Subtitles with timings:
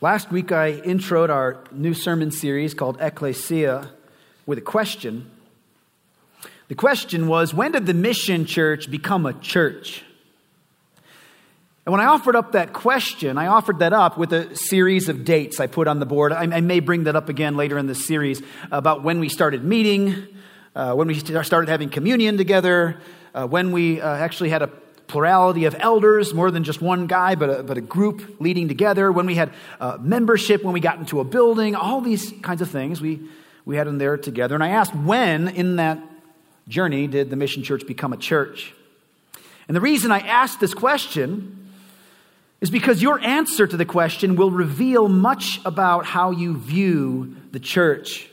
[0.00, 3.90] Last week, I introed our new sermon series called Ecclesia
[4.46, 5.28] with a question.
[6.68, 10.04] The question was When did the mission church become a church?
[11.84, 15.24] And when I offered up that question, I offered that up with a series of
[15.24, 16.32] dates I put on the board.
[16.32, 18.40] I, I may bring that up again later in this series
[18.70, 20.28] about when we started meeting,
[20.76, 23.00] uh, when we started having communion together,
[23.34, 24.70] uh, when we uh, actually had a
[25.08, 29.10] plurality of elders, more than just one guy, but a, but a group leading together,
[29.10, 29.50] when we had
[29.80, 33.20] uh, membership, when we got into a building, all these kinds of things we,
[33.64, 34.54] we had in there together.
[34.54, 35.98] And I asked, when in that
[36.68, 38.74] journey did the mission church become a church?
[39.66, 41.70] And the reason I asked this question
[42.60, 47.60] is because your answer to the question will reveal much about how you view the
[47.60, 48.28] church.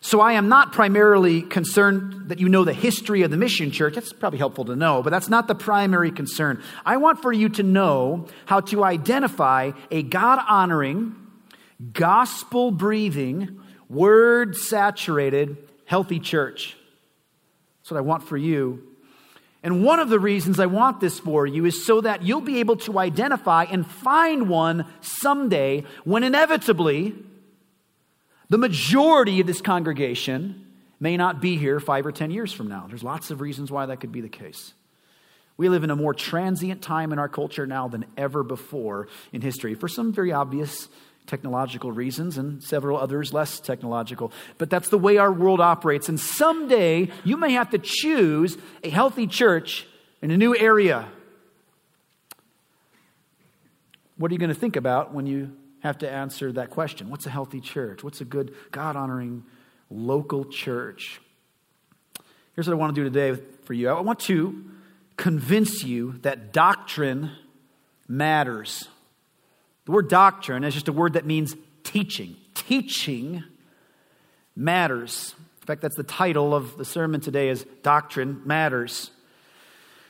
[0.00, 3.94] So I am not primarily concerned that you know the history of the mission church.
[3.94, 6.62] That's probably helpful to know, but that's not the primary concern.
[6.86, 11.16] I want for you to know how to identify a God honoring,
[11.92, 16.76] gospel breathing, word saturated, healthy church.
[17.80, 18.84] That's what I want for you.
[19.64, 22.60] And one of the reasons I want this for you is so that you'll be
[22.60, 27.14] able to identify and find one someday when inevitably
[28.48, 30.66] the majority of this congregation
[31.00, 32.86] may not be here five or ten years from now.
[32.88, 34.74] There's lots of reasons why that could be the case.
[35.56, 39.40] We live in a more transient time in our culture now than ever before in
[39.40, 40.88] history for some very obvious
[41.26, 44.32] technological reasons and several others less technological.
[44.56, 46.08] But that's the way our world operates.
[46.08, 49.86] And someday you may have to choose a healthy church
[50.22, 51.06] in a new area.
[54.16, 57.10] What are you going to think about when you have to answer that question.
[57.10, 58.02] What's a healthy church?
[58.02, 59.44] What's a good, God honoring
[59.90, 61.20] local church?
[62.54, 64.64] Here's what I want to do today for you I want to
[65.16, 67.30] convince you that doctrine
[68.08, 68.88] matters.
[69.84, 72.36] The word doctrine is just a word that means teaching.
[72.54, 73.44] Teaching
[74.56, 75.34] matters.
[75.62, 79.10] In fact, that's the title of the sermon today is Doctrine Matters.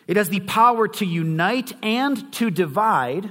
[0.07, 3.31] It has the power to unite and to divide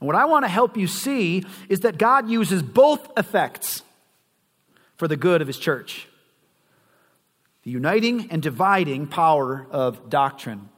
[0.00, 3.82] and what I want to help you see is that God uses both effects
[4.96, 6.06] for the good of his church
[7.62, 10.70] the uniting and dividing power of doctrine.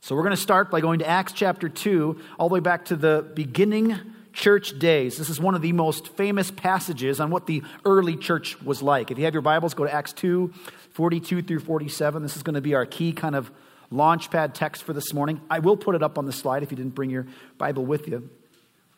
[0.00, 2.86] So we're going to start by going to Acts chapter 2, all the way back
[2.86, 3.96] to the beginning
[4.32, 5.16] church days.
[5.18, 9.10] This is one of the most famous passages on what the early church was like.
[9.10, 10.52] If you have your Bibles, go to Acts 2,
[10.94, 12.22] 42 through 47.
[12.22, 13.50] This is going to be our key kind of
[13.92, 15.40] launchpad text for this morning.
[15.50, 17.26] I will put it up on the slide if you didn't bring your
[17.58, 18.28] Bible with you.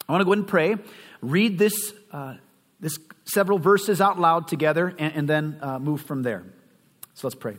[0.08, 0.76] I want to go ahead and pray,
[1.20, 2.34] read this, uh,
[2.80, 6.44] this several verses out loud together, and, and then uh, move from there.
[7.14, 7.56] So let's pray.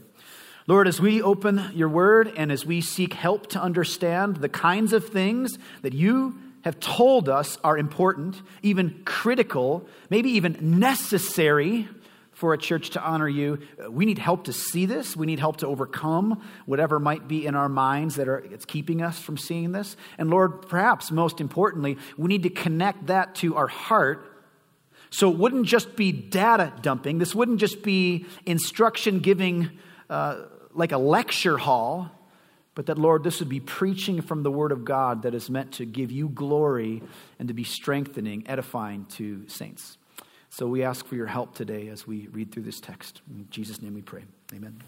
[0.68, 4.94] Lord, as we open your word and as we seek help to understand the kinds
[4.94, 11.90] of things that you have told us are important, even critical, maybe even necessary
[12.44, 13.58] for a church to honor you.
[13.90, 15.16] We need help to see this.
[15.16, 19.02] We need help to overcome whatever might be in our minds that are it's keeping
[19.02, 19.96] us from seeing this.
[20.18, 24.30] And Lord, perhaps most importantly, we need to connect that to our heart.
[25.10, 27.18] So it wouldn't just be data dumping.
[27.18, 29.70] This wouldn't just be instruction giving
[30.10, 30.42] uh,
[30.74, 32.12] like a lecture hall,
[32.76, 35.72] but that, Lord, this would be preaching from the Word of God that is meant
[35.76, 37.04] to give you glory
[37.40, 39.98] and to be strengthening, edifying to saints.
[40.54, 43.24] So we ask for your help today as we read through this text.
[43.28, 44.22] In Jesus' name we pray.
[44.54, 44.80] Amen.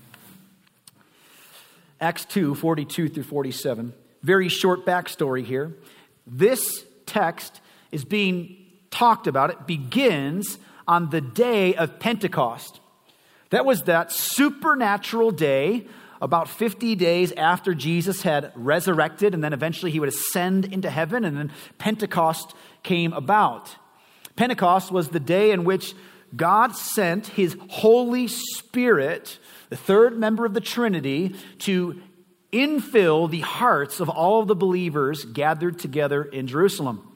[1.99, 3.91] Acts 2 42 through 47.
[4.21, 5.75] Very short backstory here.
[6.27, 7.61] This text
[7.91, 8.57] is being
[8.91, 9.49] talked about.
[9.49, 12.79] It begins on the day of Pentecost.
[13.49, 15.87] That was that supernatural day
[16.21, 21.25] about 50 days after Jesus had resurrected, and then eventually he would ascend into heaven,
[21.25, 23.75] and then Pentecost came about.
[24.35, 25.93] Pentecost was the day in which
[26.35, 32.01] God sent his Holy Spirit, the third member of the Trinity, to
[32.51, 37.15] infill the hearts of all of the believers gathered together in Jerusalem.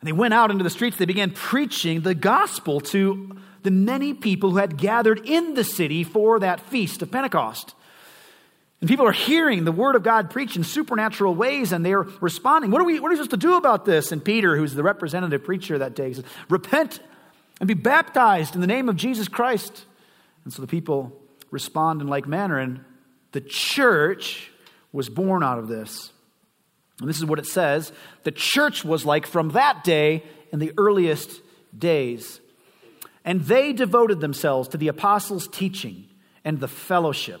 [0.00, 4.12] And they went out into the streets, they began preaching the gospel to the many
[4.12, 7.74] people who had gathered in the city for that feast of Pentecost.
[8.84, 12.70] And people are hearing the word of God preached in supernatural ways and they're responding.
[12.70, 14.12] What are, we, what are we supposed to do about this?
[14.12, 17.00] And Peter, who's the representative preacher that day, says, Repent
[17.60, 19.86] and be baptized in the name of Jesus Christ.
[20.44, 21.18] And so the people
[21.50, 22.58] respond in like manner.
[22.58, 22.84] And
[23.32, 24.50] the church
[24.92, 26.12] was born out of this.
[27.00, 27.90] And this is what it says
[28.24, 31.40] the church was like from that day in the earliest
[31.74, 32.38] days.
[33.24, 36.04] And they devoted themselves to the apostles' teaching
[36.44, 37.40] and the fellowship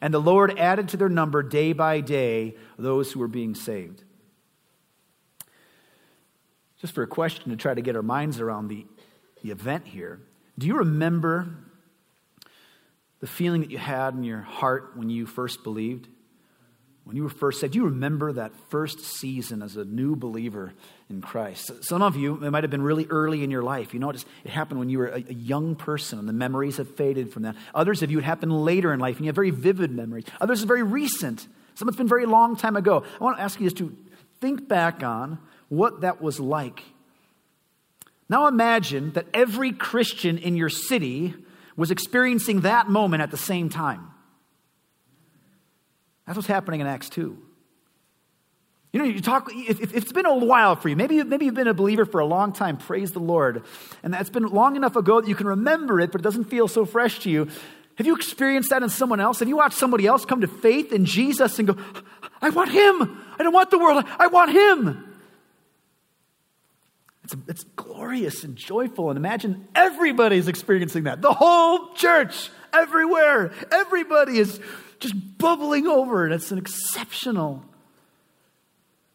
[0.00, 4.04] And the Lord added to their number day by day those who were being saved.
[6.80, 8.86] Just for a question to try to get our minds around the,
[9.42, 10.20] the event here.
[10.58, 11.48] Do you remember
[13.20, 16.08] the feeling that you had in your heart when you first believed?
[17.06, 20.72] When you were first do you remember that first season as a new believer
[21.08, 21.84] in Christ?
[21.84, 23.94] Some of you, it might have been really early in your life.
[23.94, 26.78] You know, it, it happened when you were a, a, young person and the memories
[26.78, 27.54] have faded from that.
[27.76, 30.24] Others of you, it happened later in life and you have very vivid memories.
[30.40, 31.46] Others are very recent.
[31.76, 33.04] Some it's been very long time ago.
[33.20, 33.96] I want to ask you just to
[34.40, 35.38] think back on
[35.68, 36.82] what that was like.
[38.28, 41.34] Now imagine that every Christian in your city
[41.76, 44.08] was experiencing that moment at the same time.
[46.26, 47.38] That's what's happening in Acts 2.
[48.92, 51.54] You know, you talk, if, if, it's been a while for you, maybe, maybe you've
[51.54, 53.64] been a believer for a long time, praise the Lord.
[54.02, 56.66] And that's been long enough ago that you can remember it, but it doesn't feel
[56.66, 57.48] so fresh to you.
[57.96, 59.40] Have you experienced that in someone else?
[59.40, 61.76] Have you watched somebody else come to faith in Jesus and go,
[62.40, 63.22] I want him.
[63.38, 64.04] I don't want the world.
[64.18, 65.14] I want him.
[67.24, 69.10] It's, it's glorious and joyful.
[69.10, 71.22] And imagine everybody's experiencing that.
[71.22, 73.52] The whole church, everywhere.
[73.72, 74.60] Everybody is
[75.00, 77.64] just bubbling over, and it's an exceptional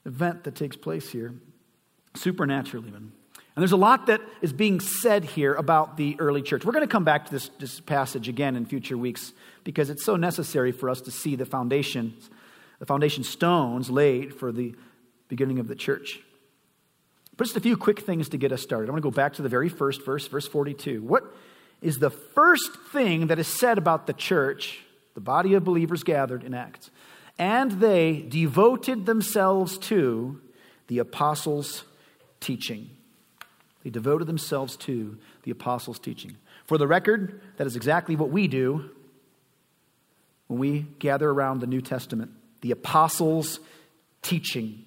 [0.06, 1.34] event that takes place here,
[2.16, 3.12] supernatural even.
[3.56, 6.64] And there's a lot that is being said here about the early church.
[6.64, 9.34] We're going to come back to this, this passage again in future weeks
[9.64, 12.30] because it's so necessary for us to see the foundations,
[12.80, 14.74] the foundation stones laid for the
[15.28, 16.22] beginning of the church.
[17.36, 18.88] But just a few quick things to get us started.
[18.88, 21.02] I want to go back to the very first verse, verse 42.
[21.02, 21.24] What
[21.82, 24.80] is the first thing that is said about the church
[25.14, 26.90] the body of believers gathered in Acts.
[27.38, 30.40] And they devoted themselves to
[30.88, 31.84] the apostles'
[32.40, 32.90] teaching.
[33.84, 36.38] They devoted themselves to the apostles' teaching.
[36.66, 38.92] For the record, that is exactly what we do
[40.48, 42.32] when we gather around the New Testament
[42.62, 43.60] the apostles'
[44.22, 44.86] teaching.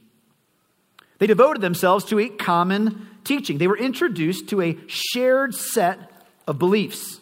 [1.18, 3.58] They devoted themselves to a common teaching.
[3.58, 5.98] They were introduced to a shared set
[6.46, 7.20] of beliefs.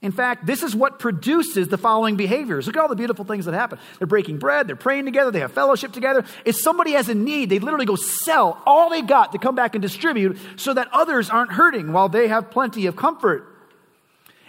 [0.00, 2.66] In fact, this is what produces the following behaviors.
[2.66, 3.80] Look at all the beautiful things that happen.
[3.98, 6.24] They're breaking bread, they're praying together, they have fellowship together.
[6.44, 9.74] If somebody has a need, they literally go sell all they got to come back
[9.74, 13.56] and distribute so that others aren't hurting while they have plenty of comfort.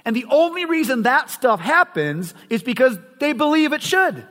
[0.06, 4.26] And the only reason that stuff happens is because they believe it should.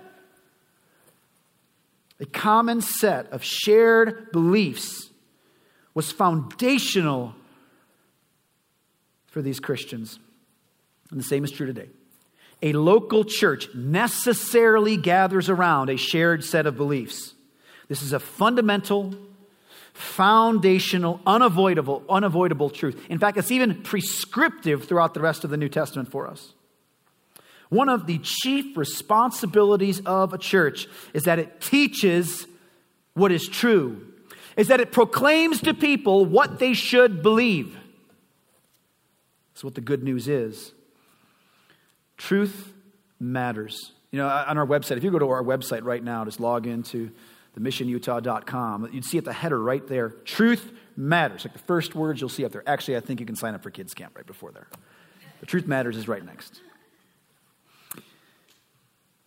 [2.20, 5.10] A common set of shared beliefs
[5.94, 7.34] was foundational
[9.26, 10.18] for these Christians.
[11.10, 11.88] And the same is true today.
[12.62, 17.34] A local church necessarily gathers around a shared set of beliefs.
[17.88, 19.14] This is a fundamental,
[19.94, 23.00] foundational, unavoidable, unavoidable truth.
[23.08, 26.52] In fact, it's even prescriptive throughout the rest of the New Testament for us.
[27.68, 32.46] One of the chief responsibilities of a church is that it teaches
[33.14, 34.06] what is true,
[34.56, 37.76] is that it proclaims to people what they should believe.
[39.52, 40.72] That's what the good news is.
[42.18, 42.74] Truth
[43.18, 43.92] matters.
[44.10, 46.66] You know, on our website, if you go to our website right now, just log
[46.66, 47.10] into
[47.58, 51.44] themissionutah.com, you'd see at the header right there, truth matters.
[51.44, 52.62] Like the first words you'll see up there.
[52.68, 54.68] Actually, I think you can sign up for kids camp right before there.
[55.40, 56.60] The truth matters is right next.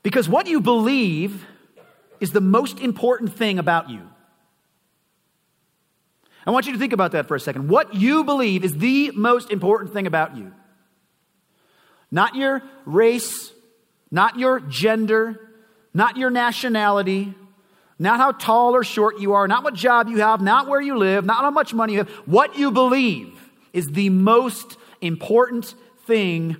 [0.03, 1.45] Because what you believe
[2.19, 4.01] is the most important thing about you.
[6.45, 7.69] I want you to think about that for a second.
[7.69, 10.53] What you believe is the most important thing about you.
[12.11, 13.51] Not your race,
[14.11, 15.39] not your gender,
[15.93, 17.33] not your nationality,
[17.97, 20.97] not how tall or short you are, not what job you have, not where you
[20.97, 22.09] live, not how much money you have.
[22.25, 23.39] What you believe
[23.73, 25.75] is the most important
[26.05, 26.57] thing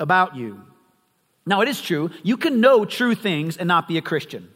[0.00, 0.62] about you.
[1.46, 4.48] Now, it is true, you can know true things and not be a Christian.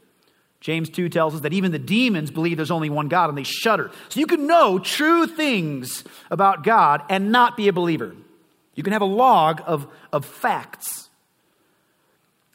[0.61, 3.43] James 2 tells us that even the demons believe there's only one God and they
[3.43, 3.91] shudder.
[4.09, 8.15] So you can know true things about God and not be a believer.
[8.75, 11.09] You can have a log of, of facts.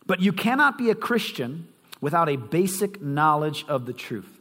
[0.05, 1.67] But you cannot be a Christian
[2.01, 4.38] without a basic knowledge of the truth.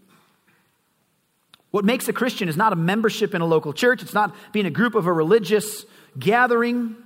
[1.71, 4.67] What makes a Christian is not a membership in a local church, it's not being
[4.67, 5.85] a group of a religious
[6.19, 6.97] gathering,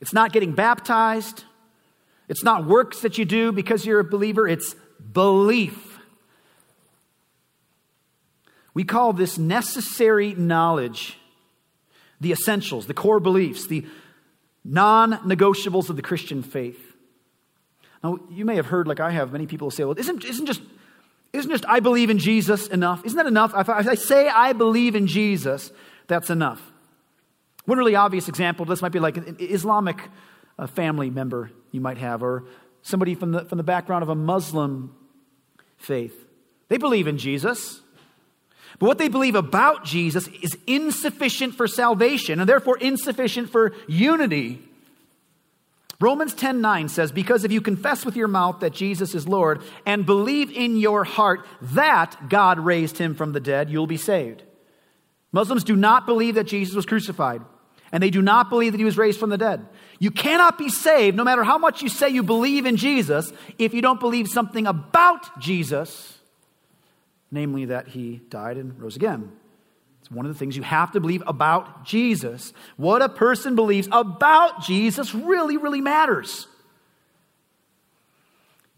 [0.00, 1.44] it's not getting baptized,
[2.28, 4.74] it's not works that you do because you're a believer, it's
[5.12, 5.98] belief.
[8.74, 11.18] We call this necessary knowledge
[12.20, 13.86] the essentials, the core beliefs, the
[14.64, 16.96] non negotiables of the Christian faith.
[18.02, 20.60] Now, you may have heard, like I have, many people say, well, isn't, isn't just
[21.32, 23.04] isn't just I believe in Jesus enough?
[23.04, 23.52] Isn't that enough?
[23.56, 25.70] If I say I believe in Jesus,
[26.06, 26.62] that's enough.
[27.64, 30.00] One really obvious example of this might be like an Islamic
[30.58, 32.44] uh, family member you might have, or
[32.82, 34.94] somebody from the, from the background of a Muslim
[35.76, 36.26] faith.
[36.68, 37.82] They believe in Jesus,
[38.78, 44.62] but what they believe about Jesus is insufficient for salvation and therefore insufficient for unity.
[45.98, 49.62] Romans 10 9 says, Because if you confess with your mouth that Jesus is Lord
[49.86, 54.42] and believe in your heart that God raised him from the dead, you'll be saved.
[55.32, 57.42] Muslims do not believe that Jesus was crucified,
[57.92, 59.66] and they do not believe that he was raised from the dead.
[59.98, 63.72] You cannot be saved, no matter how much you say you believe in Jesus, if
[63.72, 66.15] you don't believe something about Jesus,
[67.30, 69.32] namely that he died and rose again.
[70.00, 72.52] It's one of the things you have to believe about Jesus.
[72.76, 76.46] What a person believes about Jesus really, really matters.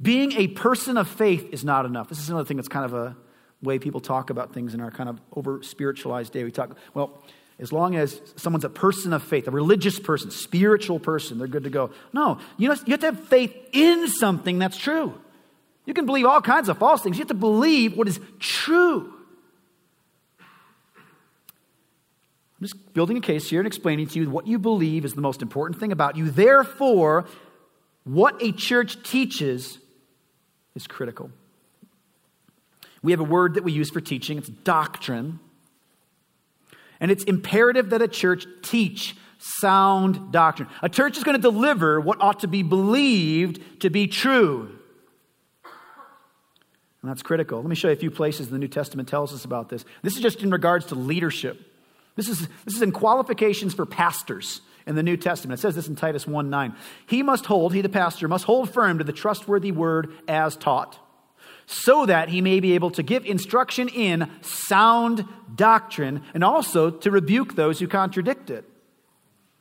[0.00, 2.08] Being a person of faith is not enough.
[2.08, 3.16] This is another thing that's kind of a
[3.62, 6.44] way people talk about things in our kind of over spiritualized day.
[6.44, 7.22] We talk, well,
[7.58, 11.64] as long as someone's a person of faith, a religious person, spiritual person, they're good
[11.64, 11.90] to go.
[12.12, 15.20] No, you, know, you have to have faith in something that's true.
[15.88, 17.16] You can believe all kinds of false things.
[17.16, 19.11] You have to believe what is true.
[20.38, 20.47] I'm
[22.61, 25.40] just building a case here and explaining to you what you believe is the most
[25.40, 26.30] important thing about you.
[26.30, 27.25] Therefore,
[28.04, 29.78] what a church teaches
[30.75, 31.30] is critical.
[33.02, 35.40] We have a word that we use for teaching, it's doctrine.
[37.00, 40.68] And it's imperative that a church teach sound doctrine.
[40.83, 44.77] A church is going to deliver what ought to be believed to be true.
[47.02, 47.60] And that's critical.
[47.60, 49.84] Let me show you a few places the New Testament tells us about this.
[50.02, 51.60] This is just in regards to leadership.
[52.16, 55.60] This is, this is in qualifications for pastors in the New Testament.
[55.60, 56.74] It says this in Titus 1 9.
[57.06, 60.98] He must hold, he the pastor, must hold firm to the trustworthy word as taught,
[61.66, 65.24] so that he may be able to give instruction in sound
[65.54, 68.64] doctrine and also to rebuke those who contradict it.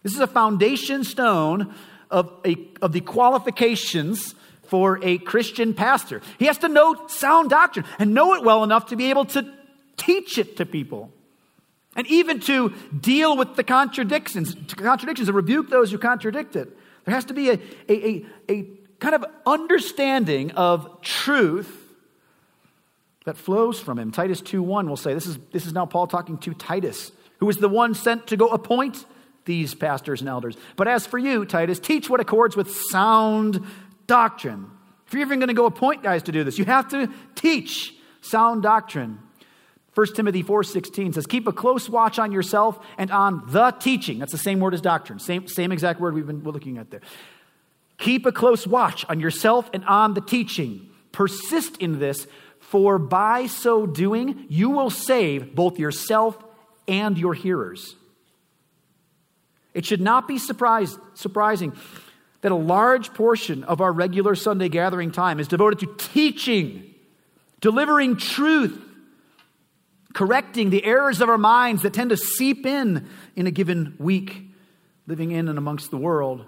[0.01, 1.75] This is a foundation stone
[2.10, 4.34] of, a, of the qualifications
[4.68, 6.22] for a Christian pastor.
[6.40, 9.52] He has to know sound doctrine and know it well enough to be able to
[9.98, 11.12] teach it to people
[11.96, 16.70] and even to deal with the contradictions, contradictions and rebuke those who contradict it.
[17.06, 17.60] There has to be a,
[17.90, 18.68] a, a, a
[19.00, 21.88] kind of understanding of truth
[23.26, 24.12] that flows from him.
[24.12, 27.58] Titus 2.1 will say, this is, this is now Paul talking to Titus, who is
[27.58, 29.06] the one sent to go appoint
[29.46, 30.56] these pastors and elders.
[30.76, 33.66] But as for you, Titus, teach what accords with sound
[34.08, 34.72] doctrine.
[35.06, 37.94] If you're even going to go appoint guys to do this, you have to teach
[38.22, 39.20] sound doctrine.
[39.94, 44.32] 1 Timothy 4:16 says, "Keep a close watch on yourself and on the teaching." That's
[44.32, 45.20] the same word as doctrine.
[45.20, 47.02] Same, same exact word we've been looking at there.
[47.98, 50.90] Keep a close watch on yourself and on the teaching.
[51.12, 52.28] Persist in this,
[52.60, 56.38] for by so doing, you will save both yourself
[56.88, 57.96] and your hearers.
[59.74, 61.72] It should not be surprising
[62.48, 66.96] that a large portion of our regular Sunday gathering time is devoted to teaching,
[67.60, 68.82] delivering truth,
[70.13, 74.44] correcting the errors of our minds that tend to seep in in a given week,
[75.08, 76.46] living in and amongst the world.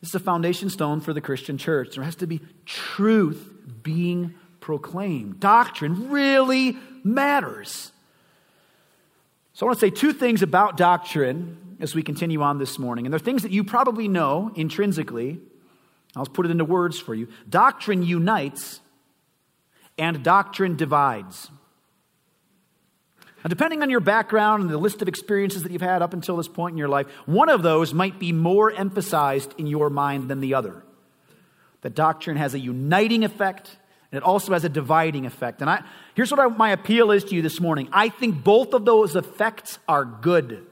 [0.00, 1.94] This is a foundation stone for the Christian church.
[1.94, 3.48] There has to be truth
[3.84, 5.38] being proclaimed.
[5.38, 7.92] Doctrine really matters.
[9.52, 13.06] So I want to say two things about doctrine as we continue on this morning.
[13.06, 15.40] And they're things that you probably know intrinsically.
[16.14, 17.28] I'll put it into words for you.
[17.48, 18.80] Doctrine unites,
[19.98, 21.50] and doctrine divides.
[23.42, 26.36] Now, depending on your background and the list of experiences that you've had up until
[26.36, 30.28] this point in your life, one of those might be more emphasized in your mind
[30.28, 30.82] than the other.
[31.80, 33.70] The doctrine has a uniting effect,
[34.12, 35.62] and it also has a dividing effect.
[35.62, 35.82] And I,
[36.14, 39.16] here's what I, my appeal is to you this morning I think both of those
[39.16, 40.66] effects are good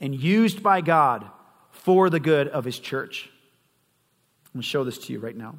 [0.00, 1.26] and used by God
[1.70, 3.28] for the good of His church.
[4.46, 5.56] I'm going to show this to you right now.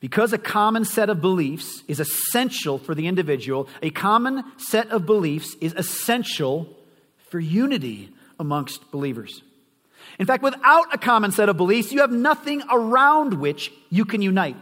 [0.00, 5.04] Because a common set of beliefs is essential for the individual, a common set of
[5.04, 6.74] beliefs is essential
[7.28, 9.42] for unity amongst believers.
[10.18, 14.22] In fact, without a common set of beliefs, you have nothing around which you can
[14.22, 14.56] unite.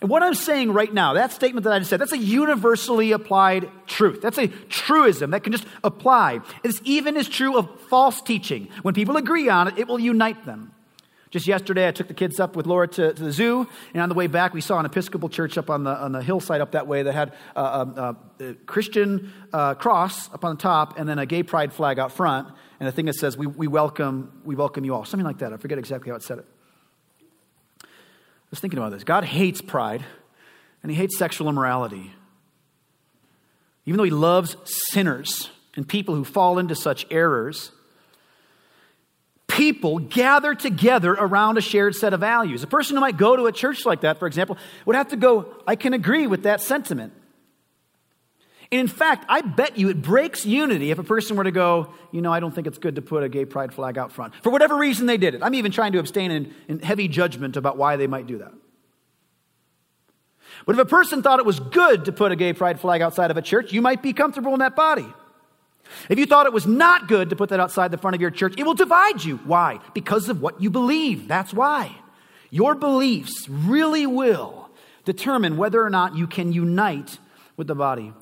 [0.00, 3.10] And what I'm saying right now, that statement that I just said, that's a universally
[3.12, 4.20] applied truth.
[4.22, 6.40] That's a truism that can just apply.
[6.62, 8.68] This even is true of false teaching.
[8.82, 10.72] When people agree on it, it will unite them.
[11.30, 14.08] Just yesterday, I took the kids up with Laura to, to, the zoo, and on
[14.08, 16.72] the way back, we saw an Episcopal church up on the, on the hillside up
[16.72, 21.06] that way that had a, a, a Christian uh, cross up on the top and
[21.06, 22.48] then a gay pride flag out front,
[22.80, 25.04] and a thing that says, we, we, welcome, we welcome you all.
[25.04, 25.52] Something like that.
[25.52, 26.46] I forget exactly how it said it.
[28.48, 29.04] I was thinking about this.
[29.04, 30.02] God hates pride,
[30.82, 32.12] and He hates sexual immorality.
[33.84, 37.72] Even though He loves sinners and people who fall into such errors,
[39.46, 42.62] people gather together around a shared set of values.
[42.62, 45.16] A person who might go to a church like that, for example, would have to
[45.16, 47.12] go, I can agree with that sentiment.
[48.70, 51.92] And in fact, I bet you it breaks unity if a person were to go,
[52.12, 54.34] you know, I don't think it's good to put a gay pride flag out front.
[54.42, 55.42] For whatever reason they did it.
[55.42, 58.52] I'm even trying to abstain in, in heavy judgment about why they might do that.
[60.66, 63.30] But if a person thought it was good to put a gay pride flag outside
[63.30, 65.06] of a church, you might be comfortable in that body.
[66.10, 68.30] If you thought it was not good to put that outside the front of your
[68.30, 69.38] church, it will divide you.
[69.38, 69.80] Why?
[69.94, 71.26] Because of what you believe.
[71.26, 71.94] That's why.
[72.50, 74.70] Your beliefs really will
[75.04, 77.18] determine whether or not you can unite
[77.56, 78.12] with the body.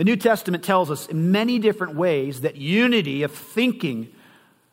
[0.00, 4.08] The New Testament tells us in many different ways that unity of thinking,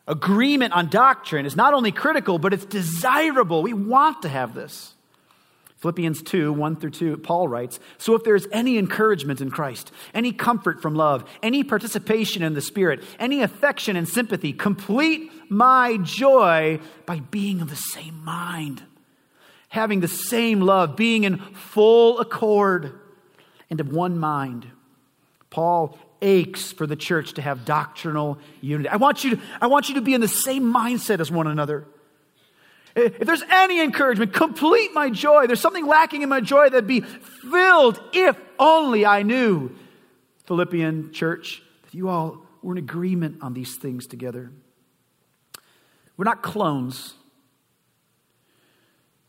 [0.06, 3.62] agreement on doctrine is not only critical, but it's desirable.
[3.62, 4.94] We want to have this.
[5.80, 10.32] Philippians 2 1 through 2, Paul writes So if there's any encouragement in Christ, any
[10.32, 16.80] comfort from love, any participation in the Spirit, any affection and sympathy, complete my joy
[17.04, 18.82] by being of the same mind,
[19.68, 22.98] having the same love, being in full accord
[23.68, 24.68] and of one mind.
[25.50, 28.88] Paul aches for the church to have doctrinal unity.
[28.88, 31.46] I want you to, I want you to be in the same mindset as one
[31.46, 31.86] another.
[32.96, 35.46] If there's any encouragement, complete my joy.
[35.46, 39.70] There's something lacking in my joy that'd be filled if only I knew,
[40.46, 44.50] Philippian church, that you all were in agreement on these things together.
[46.16, 47.14] We're not clones.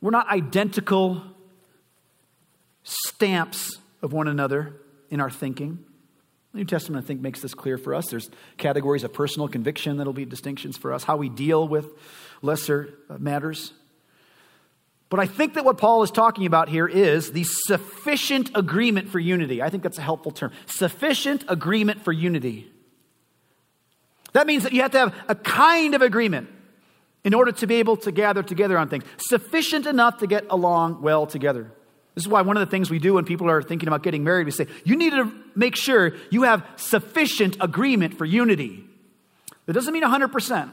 [0.02, 1.22] We're not identical
[2.84, 4.74] stamps of one another
[5.12, 5.86] in our thinking.
[6.54, 8.08] The New Testament, I think, makes this clear for us.
[8.08, 11.86] There's categories of personal conviction that'll be distinctions for us, how we deal with
[12.42, 13.74] lesser uh, matters.
[15.10, 19.20] But I think that what Paul is talking about here is the sufficient agreement for
[19.20, 19.62] unity.
[19.62, 20.52] I think that's a helpful term.
[20.68, 22.72] Sufficient agreement for unity.
[24.34, 26.50] That means that you have to have a kind of agreement
[27.24, 31.02] in order to be able to gather together on things, sufficient enough to get along
[31.02, 31.72] well together.
[32.16, 34.24] This is why one of the things we do when people are thinking about getting
[34.24, 38.86] married, we say, you need to make sure you have sufficient agreement for unity.
[39.66, 40.72] That doesn't mean 100%.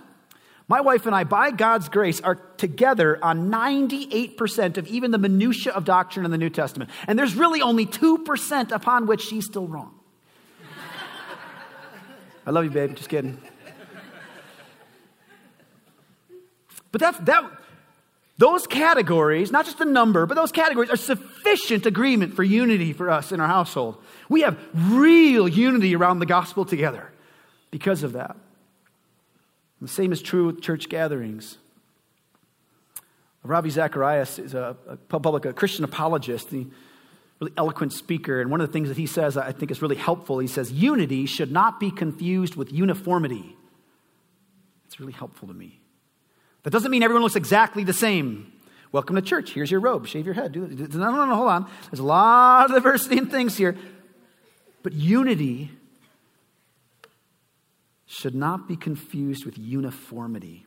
[0.68, 5.72] My wife and I, by God's grace, are together on 98% of even the minutiae
[5.72, 6.90] of doctrine in the New Testament.
[7.06, 9.92] And there's really only 2% upon which she's still wrong.
[12.46, 12.94] I love you, babe.
[12.96, 13.40] Just kidding.
[16.92, 17.44] But that's that
[18.38, 23.08] those categories, not just the number, but those categories are sufficient agreement for unity for
[23.08, 23.96] us in our household.
[24.28, 27.10] We have real unity around the gospel together
[27.70, 28.36] because of that.
[29.80, 31.58] The same is true with church gatherings.
[33.42, 36.66] Ravi Zacharias is a, a public a Christian apologist, a
[37.40, 39.96] really eloquent speaker, and one of the things that he says I think is really
[39.96, 40.40] helpful.
[40.40, 43.56] He says, Unity should not be confused with uniformity.
[44.86, 45.80] It's really helpful to me.
[46.66, 48.52] That doesn't mean everyone looks exactly the same.
[48.90, 49.52] Welcome to church.
[49.52, 50.08] Here's your robe.
[50.08, 50.50] Shave your head.
[50.50, 51.70] Do, No, no, no, no, hold on.
[51.92, 53.76] There's a lot of diversity in things here.
[54.82, 55.70] But unity
[58.06, 60.66] should not be confused with uniformity.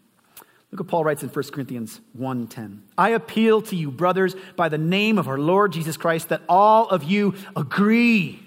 [0.72, 2.84] Look what Paul writes in 1 Corinthians 1:10.
[2.98, 6.88] I appeal to you, brothers, by the name of our Lord Jesus Christ, that all
[6.88, 8.40] of you agree,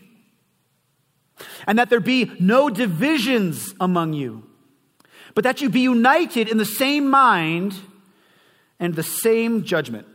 [1.66, 4.44] and that there be no divisions among you,
[5.34, 7.74] but that you be united in the same mind
[8.78, 10.06] and the same judgment.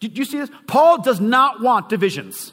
[0.00, 0.50] Do you see this?
[0.66, 2.52] Paul does not want divisions.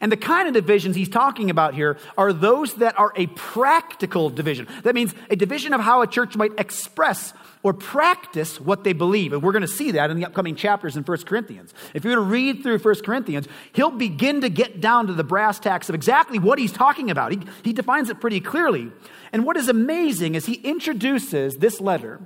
[0.00, 4.30] And the kind of divisions he's talking about here are those that are a practical
[4.30, 4.68] division.
[4.84, 7.32] That means a division of how a church might express
[7.62, 9.32] or practice what they believe.
[9.32, 11.74] And we're going to see that in the upcoming chapters in 1 Corinthians.
[11.94, 15.24] If you're going to read through 1 Corinthians, he'll begin to get down to the
[15.24, 17.32] brass tacks of exactly what he's talking about.
[17.32, 18.92] He, he defines it pretty clearly.
[19.32, 22.20] And what is amazing is he introduces this letter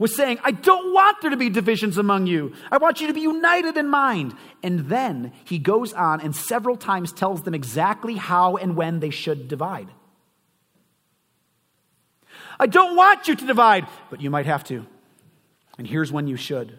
[0.00, 2.54] was saying, I don't want there to be divisions among you.
[2.72, 4.34] I want you to be united in mind.
[4.62, 9.10] And then he goes on and several times tells them exactly how and when they
[9.10, 9.88] should divide.
[12.58, 14.86] I don't want you to divide, but you might have to.
[15.76, 16.78] And here's when you should.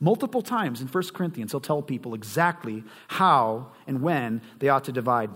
[0.00, 4.92] Multiple times in 1 Corinthians, he'll tell people exactly how and when they ought to
[4.92, 5.30] divide.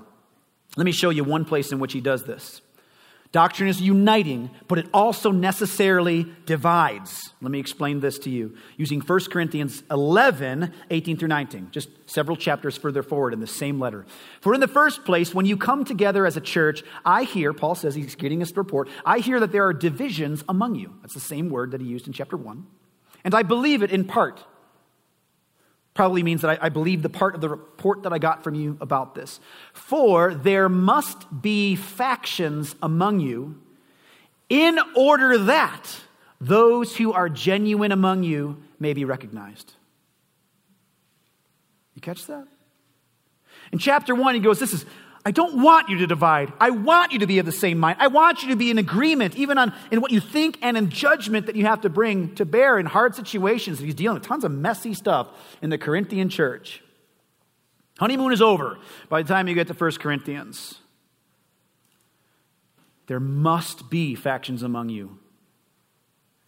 [0.76, 2.60] Let me show you one place in which he does this.
[3.36, 7.34] Doctrine is uniting, but it also necessarily divides.
[7.42, 12.38] Let me explain this to you using 1 Corinthians 11, 18 through 19, just several
[12.38, 14.06] chapters further forward in the same letter.
[14.40, 17.74] For in the first place, when you come together as a church, I hear, Paul
[17.74, 20.94] says he's getting this report, I hear that there are divisions among you.
[21.02, 22.66] That's the same word that he used in chapter 1.
[23.22, 24.42] And I believe it in part
[25.96, 28.54] probably means that I, I, believe the part of the report that I got from
[28.54, 29.40] you about this.
[29.72, 33.60] For there must be factions among you,
[34.48, 36.00] in order that
[36.40, 39.72] those who are genuine among you may be recognized.
[41.94, 42.46] You catch that?
[43.72, 44.84] In chapter one, he goes, This is
[45.26, 46.52] I don't want you to divide.
[46.60, 47.96] I want you to be of the same mind.
[47.98, 50.88] I want you to be in agreement, even on in what you think and in
[50.88, 53.80] judgment that you have to bring to bear in hard situations.
[53.80, 55.26] He's dealing with tons of messy stuff
[55.60, 56.80] in the Corinthian church.
[57.98, 60.78] Honeymoon is over by the time you get to 1 Corinthians.
[63.08, 65.18] There must be factions among you.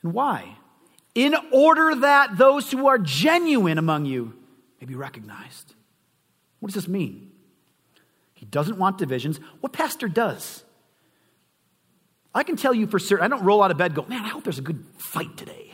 [0.04, 0.56] And why?
[1.16, 4.34] In order that those who are genuine among you
[4.80, 5.74] may be recognized.
[6.60, 7.27] What does this mean?
[8.38, 9.40] He doesn't want divisions.
[9.60, 10.62] What pastor does?
[12.32, 14.28] I can tell you for certain, I don't roll out of bed go, man, I
[14.28, 15.72] hope there's a good fight today.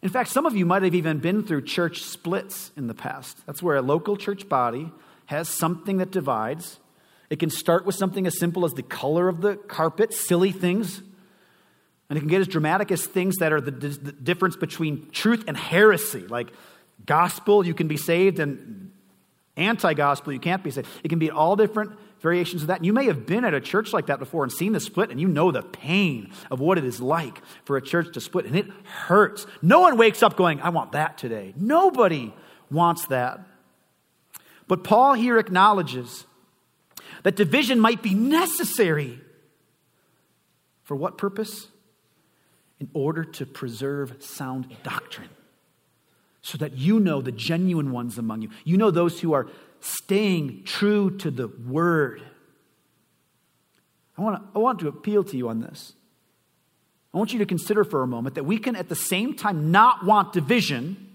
[0.00, 3.36] In fact, some of you might have even been through church splits in the past.
[3.44, 4.90] That's where a local church body
[5.26, 6.78] has something that divides.
[7.28, 11.02] It can start with something as simple as the color of the carpet, silly things.
[12.08, 15.44] And it can get as dramatic as things that are the, the difference between truth
[15.46, 16.50] and heresy, like
[17.04, 18.90] gospel, you can be saved, and
[19.56, 20.88] anti gospel, you can't be saved.
[21.04, 22.78] It can be all different variations of that.
[22.78, 25.10] And you may have been at a church like that before and seen the split,
[25.10, 28.46] and you know the pain of what it is like for a church to split,
[28.46, 29.46] and it hurts.
[29.60, 31.52] No one wakes up going, I want that today.
[31.56, 32.32] Nobody
[32.70, 33.40] wants that.
[34.68, 36.24] But Paul here acknowledges
[37.24, 39.20] that division might be necessary.
[40.84, 41.68] For what purpose?
[42.80, 45.28] In order to preserve sound doctrine
[46.42, 48.50] so that you know the genuine ones among you.
[48.64, 49.48] You know those who are
[49.80, 52.22] staying true to the word.
[54.18, 55.94] I want, to, I want to appeal to you on this.
[57.14, 59.70] I want you to consider for a moment that we can at the same time
[59.70, 61.08] not want division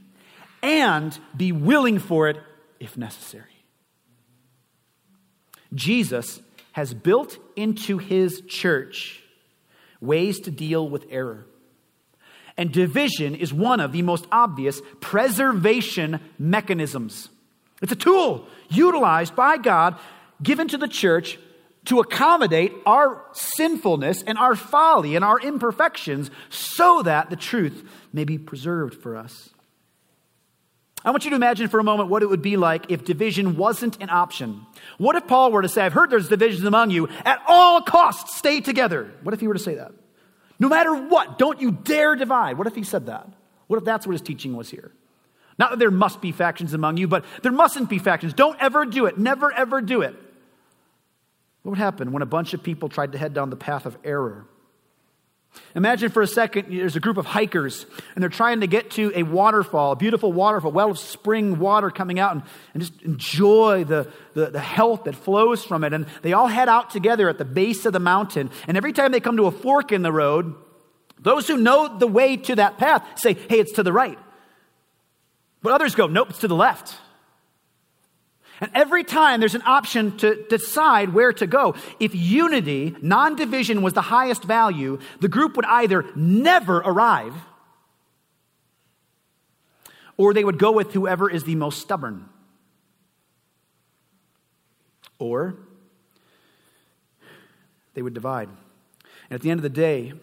[0.64, 2.38] and be willing for it
[2.80, 3.46] if necessary.
[5.74, 6.40] Jesus
[6.72, 9.24] has built into his church
[10.00, 11.46] ways to deal with error.
[12.58, 17.30] And division is one of the most obvious preservation mechanisms.
[17.82, 19.98] It's a tool utilized by God,
[20.42, 21.38] given to the church
[21.86, 28.26] to accommodate our sinfulness and our folly and our imperfections so that the truth may
[28.26, 29.50] be preserved for us.
[31.06, 33.56] I want you to imagine for a moment what it would be like if division
[33.56, 34.66] wasn't an option.
[34.98, 38.36] What if Paul were to say, I've heard there's divisions among you, at all costs
[38.36, 39.14] stay together?
[39.24, 39.92] What if he were to say that?
[40.60, 42.58] No matter what, don't you dare divide.
[42.58, 43.28] What if he said that?
[43.68, 44.92] What if that's what his teaching was here?
[45.60, 48.34] Not that there must be factions among you, but there mustn't be factions.
[48.34, 49.18] Don't ever do it.
[49.18, 50.16] Never, ever do it.
[51.64, 53.98] What would happen when a bunch of people tried to head down the path of
[54.04, 54.46] error?
[55.76, 59.12] Imagine for a second there's a group of hikers and they're trying to get to
[59.16, 62.44] a waterfall, a beautiful waterfall, well of spring water coming out and,
[62.74, 65.94] and just enjoy the, the, the health that flows from it.
[65.94, 68.50] And they all head out together at the base of the mountain.
[68.68, 70.56] And every time they come to a fork in the road,
[71.20, 74.20] those who know the way to that path say, hey, it's to the right.
[75.62, 76.96] But others go, nope, it's to the left.
[78.60, 81.76] And every time there's an option to decide where to go.
[82.00, 87.34] If unity, non division, was the highest value, the group would either never arrive
[90.18, 92.28] or they would go with whoever is the most stubborn.
[95.20, 95.56] Or
[97.94, 98.50] they would divide.
[99.30, 100.14] And at the end of the day,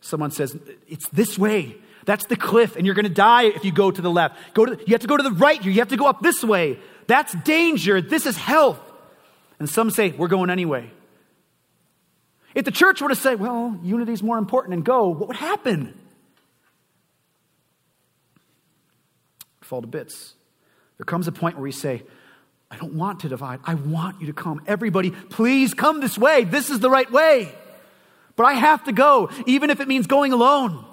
[0.00, 0.56] someone says,
[0.88, 1.76] It's this way.
[2.06, 4.54] That's the cliff, and you're going to die if you go to the left.
[4.54, 5.60] Go to, you have to go to the right.
[5.60, 5.70] here.
[5.70, 6.78] You have to go up this way.
[7.10, 8.00] That's danger.
[8.00, 8.78] This is health.
[9.58, 10.92] And some say, we're going anyway.
[12.54, 15.36] If the church were to say, well, unity is more important and go, what would
[15.36, 15.98] happen?
[19.60, 20.34] Fall to bits.
[20.98, 22.04] There comes a point where we say,
[22.70, 23.58] I don't want to divide.
[23.64, 24.62] I want you to come.
[24.68, 26.44] Everybody, please come this way.
[26.44, 27.52] This is the right way.
[28.36, 30.84] But I have to go, even if it means going alone.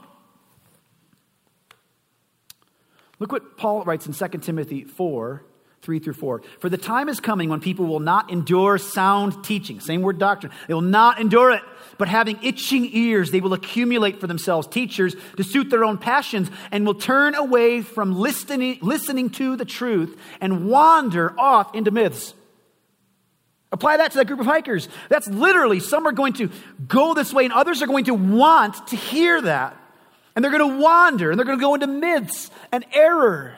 [3.19, 5.43] Look what Paul writes in 2 Timothy 4
[5.81, 6.41] 3 through 4.
[6.59, 10.51] For the time is coming when people will not endure sound teaching, same word doctrine.
[10.67, 11.61] They will not endure it,
[11.97, 16.49] but having itching ears, they will accumulate for themselves teachers to suit their own passions
[16.71, 22.33] and will turn away from listening, listening to the truth and wander off into myths.
[23.71, 24.87] Apply that to that group of hikers.
[25.09, 26.49] That's literally, some are going to
[26.87, 29.77] go this way and others are going to want to hear that.
[30.35, 33.57] And they're going to wander and they're going to go into myths and error.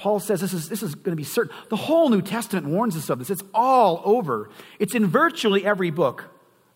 [0.00, 1.54] Paul says this is, this is going to be certain.
[1.68, 3.28] The whole New Testament warns us of this.
[3.28, 4.48] It's all over.
[4.78, 6.24] It's in virtually every book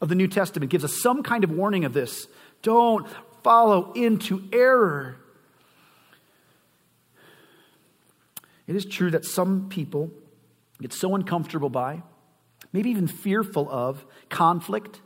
[0.03, 2.29] of the New Testament, it gives us some kind of warning of this.
[2.61, 3.07] Don't
[3.43, 5.17] follow into error.
[8.67, 10.11] It is true that some people
[10.83, 12.03] get so uncomfortable by
[12.75, 15.01] maybe even fearful of conflict,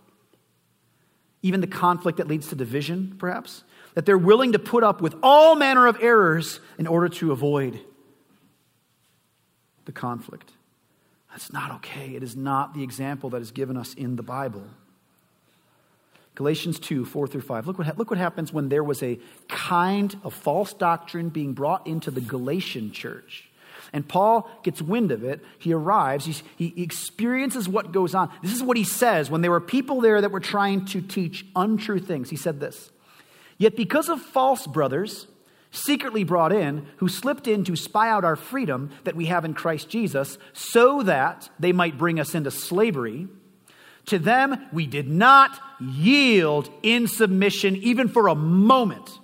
[1.43, 3.63] even the conflict that leads to division, perhaps,
[3.95, 7.79] that they're willing to put up with all manner of errors in order to avoid
[9.89, 10.53] the conflict.
[11.31, 12.15] That's not okay.
[12.15, 14.65] It is not the example that is given us in the Bible.
[16.35, 17.67] Galatians 2, 4 through 5.
[17.67, 21.87] Look what, look what happens when there was a kind of false doctrine being brought
[21.87, 23.49] into the Galatian church.
[23.95, 25.43] And Paul gets wind of it.
[25.59, 28.31] He arrives, He's, he experiences what goes on.
[28.43, 31.47] This is what he says when there were people there that were trying to teach
[31.57, 32.29] untrue things.
[32.29, 32.91] He said this
[33.57, 35.27] Yet because of false brothers,
[35.71, 39.55] secretly brought in, who slipped in to spy out our freedom that we have in
[39.55, 43.29] Christ Jesus, so that they might bring us into slavery,
[44.07, 49.19] to them we did not yield in submission even for a moment.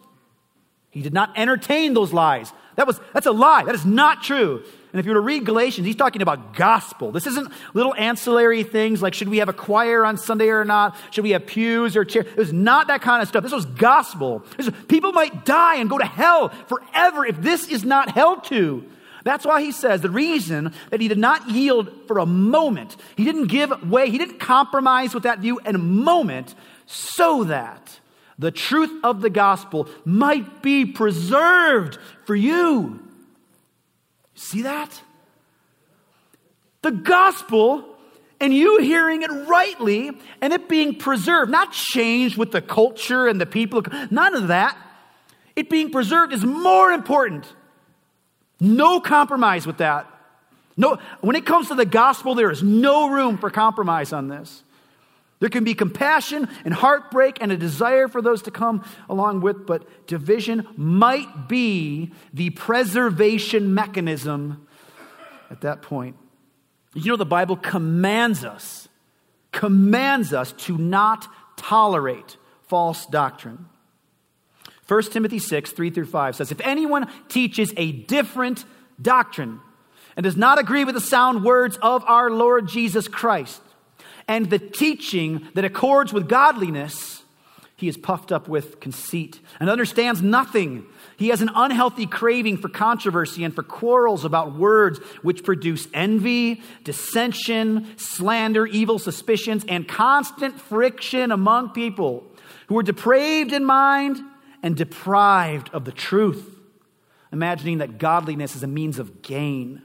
[0.90, 2.52] He did not entertain those lies.
[2.76, 3.64] That was, that's a lie.
[3.64, 4.62] That is not true.
[4.94, 7.10] And if you were to read Galatians, he's talking about gospel.
[7.10, 10.96] This isn't little ancillary things like should we have a choir on Sunday or not?
[11.10, 12.26] Should we have pews or chairs?
[12.26, 13.42] It was not that kind of stuff.
[13.42, 14.44] This was gospel.
[14.56, 18.44] This was, people might die and go to hell forever if this is not held
[18.44, 18.88] to.
[19.24, 23.24] That's why he says the reason that he did not yield for a moment, he
[23.24, 26.54] didn't give way, he didn't compromise with that view in a moment,
[26.86, 27.98] so that
[28.38, 33.03] the truth of the gospel might be preserved for you.
[34.34, 35.00] See that?
[36.82, 37.84] The gospel
[38.40, 43.40] and you hearing it rightly and it being preserved, not changed with the culture and
[43.40, 44.76] the people, none of that.
[45.56, 47.46] It being preserved is more important.
[48.60, 50.10] No compromise with that.
[50.76, 54.63] No, when it comes to the gospel, there is no room for compromise on this.
[55.40, 59.66] There can be compassion and heartbreak and a desire for those to come along with,
[59.66, 64.66] but division might be the preservation mechanism
[65.50, 66.16] at that point.
[66.94, 68.88] You know, the Bible commands us,
[69.52, 73.66] commands us to not tolerate false doctrine.
[74.86, 78.64] 1 Timothy 6, 3 through 5 says, If anyone teaches a different
[79.00, 79.60] doctrine
[80.16, 83.60] and does not agree with the sound words of our Lord Jesus Christ,
[84.26, 87.22] and the teaching that accords with godliness,
[87.76, 90.86] he is puffed up with conceit and understands nothing.
[91.16, 96.62] He has an unhealthy craving for controversy and for quarrels about words which produce envy,
[96.84, 102.24] dissension, slander, evil suspicions, and constant friction among people
[102.68, 104.18] who are depraved in mind
[104.62, 106.58] and deprived of the truth,
[107.32, 109.82] imagining that godliness is a means of gain.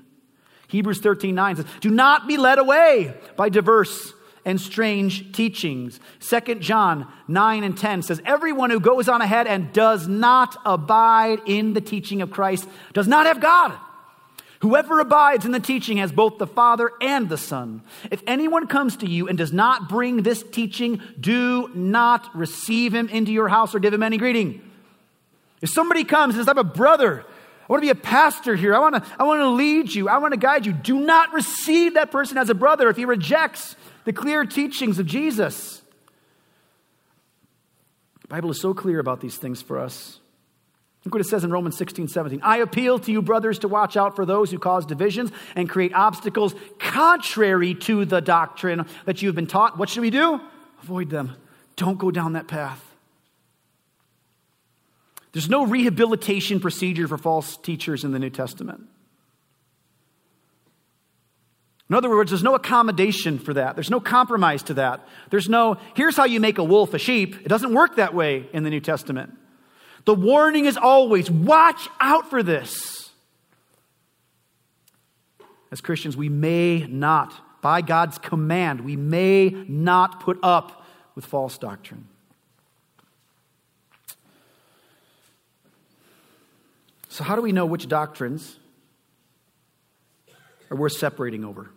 [0.69, 4.13] Hebrews 13 9 says, Do not be led away by diverse
[4.50, 6.00] and strange teachings.
[6.22, 11.40] 2 John 9 and 10 says, Everyone who goes on ahead and does not abide
[11.46, 13.78] in the teaching of Christ does not have God.
[14.62, 17.82] Whoever abides in the teaching has both the Father and the Son.
[18.12, 23.08] If anyone comes to you and does not bring this teaching, do not receive him
[23.08, 24.62] into your house or give him any greeting.
[25.62, 27.24] If somebody comes and says, I have a brother,
[27.70, 30.10] I want to be a pastor here, I want to, I want to lead you,
[30.10, 33.06] I want to guide you, do not receive that person as a brother if he
[33.06, 33.76] rejects
[34.10, 35.84] the clear teachings of Jesus.
[38.22, 40.19] The Bible is so clear about these things for us.
[41.06, 42.39] Look what it says in Romans 16, 17.
[42.41, 45.93] I appeal to you, brothers, to watch out for those who cause divisions and create
[45.93, 49.78] obstacles contrary to the doctrine that you've been taught.
[49.78, 50.41] What should we do?
[50.82, 51.36] Avoid them.
[51.76, 52.84] Don't go down that path.
[55.34, 58.88] There's no rehabilitation procedure for false teachers in the New Testament.
[61.89, 63.75] In other words, there's no accommodation for that.
[63.75, 65.08] There's no compromise to that.
[65.32, 67.36] There's no, here's how you make a wolf a sheep.
[67.41, 69.34] It doesn't work that way in the New Testament.
[70.06, 73.10] The warning is always watch out for this.
[75.71, 81.58] As Christians, we may not, by God's command, we may not put up with false
[81.58, 82.08] doctrine.
[87.10, 88.58] So, how do we know which doctrines
[90.69, 91.71] are worth separating over?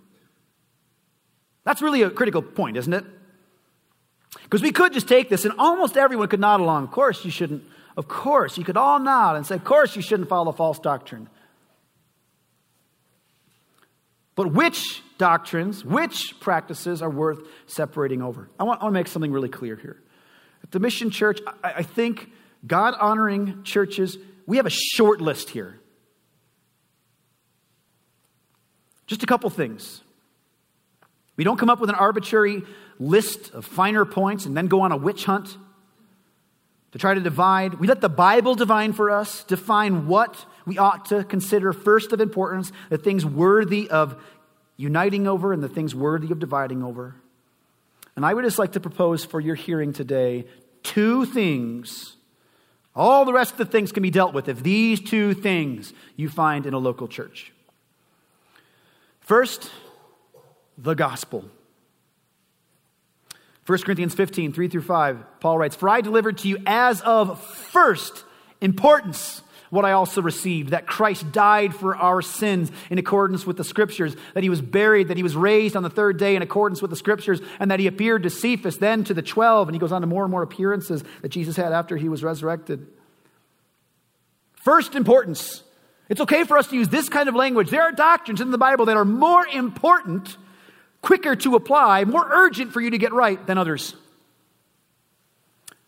[1.65, 3.05] That's really a critical point, isn't it?
[4.43, 6.85] Because we could just take this and almost everyone could nod along.
[6.85, 7.65] Of course, you shouldn't.
[7.97, 11.29] Of course, you could all nod and say, Of course, you shouldn't follow false doctrine.
[14.35, 18.49] But which doctrines, which practices are worth separating over.
[18.59, 20.03] I want, I want to make something really clear here.
[20.63, 22.31] At the Mission Church, I, I think
[22.67, 25.79] God honoring churches, we have a short list here.
[29.07, 30.01] Just a couple things.
[31.37, 32.63] We don't come up with an arbitrary
[32.99, 35.57] list of finer points and then go on a witch hunt
[36.93, 37.75] to try to divide.
[37.75, 42.21] We let the Bible divine for us, define what we ought to consider first of
[42.21, 44.23] importance, the things worthy of
[44.77, 47.15] uniting over and the things worthy of dividing over.
[48.15, 50.47] And I would just like to propose for your hearing today
[50.83, 52.17] two things.
[52.95, 56.29] All the rest of the things can be dealt with if these two things you
[56.29, 57.53] find in a local church.
[59.21, 59.71] First,
[60.83, 61.45] the gospel.
[63.67, 67.41] 1 Corinthians 15, 3 through 5, Paul writes, For I delivered to you as of
[67.43, 68.25] first
[68.61, 73.65] importance what I also received that Christ died for our sins in accordance with the
[73.65, 76.83] scriptures, that he was buried, that he was raised on the third day in accordance
[76.83, 79.69] with the scriptures, and that he appeared to Cephas, then to the 12.
[79.69, 82.23] And he goes on to more and more appearances that Jesus had after he was
[82.23, 82.87] resurrected.
[84.53, 85.63] First importance.
[86.11, 87.71] It's okay for us to use this kind of language.
[87.71, 90.37] There are doctrines in the Bible that are more important
[91.03, 93.95] quicker to apply, more urgent for you to get right than others.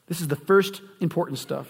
[0.06, 1.68] This is the first important stuff.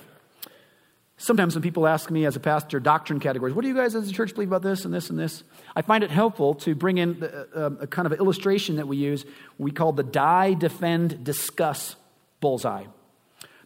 [1.17, 4.09] Sometimes when people ask me as a pastor doctrine categories, what do you guys as
[4.09, 5.45] a church believe about this and this and this?
[5.77, 8.77] I find it helpful to bring in a, uh, um, a kind of an illustration
[8.77, 9.25] that we use.
[9.57, 11.95] We call the die, defend, discuss
[12.41, 12.87] bullseye.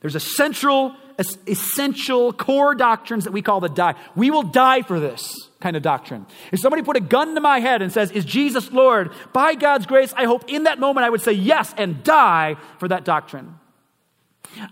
[0.00, 3.94] There's a central, essential core doctrines that we call the die.
[4.14, 6.26] We will die for this kind of doctrine.
[6.52, 9.12] If somebody put a gun to my head and says, Is Jesus Lord?
[9.32, 12.88] By God's grace, I hope in that moment I would say yes and die for
[12.88, 13.58] that doctrine.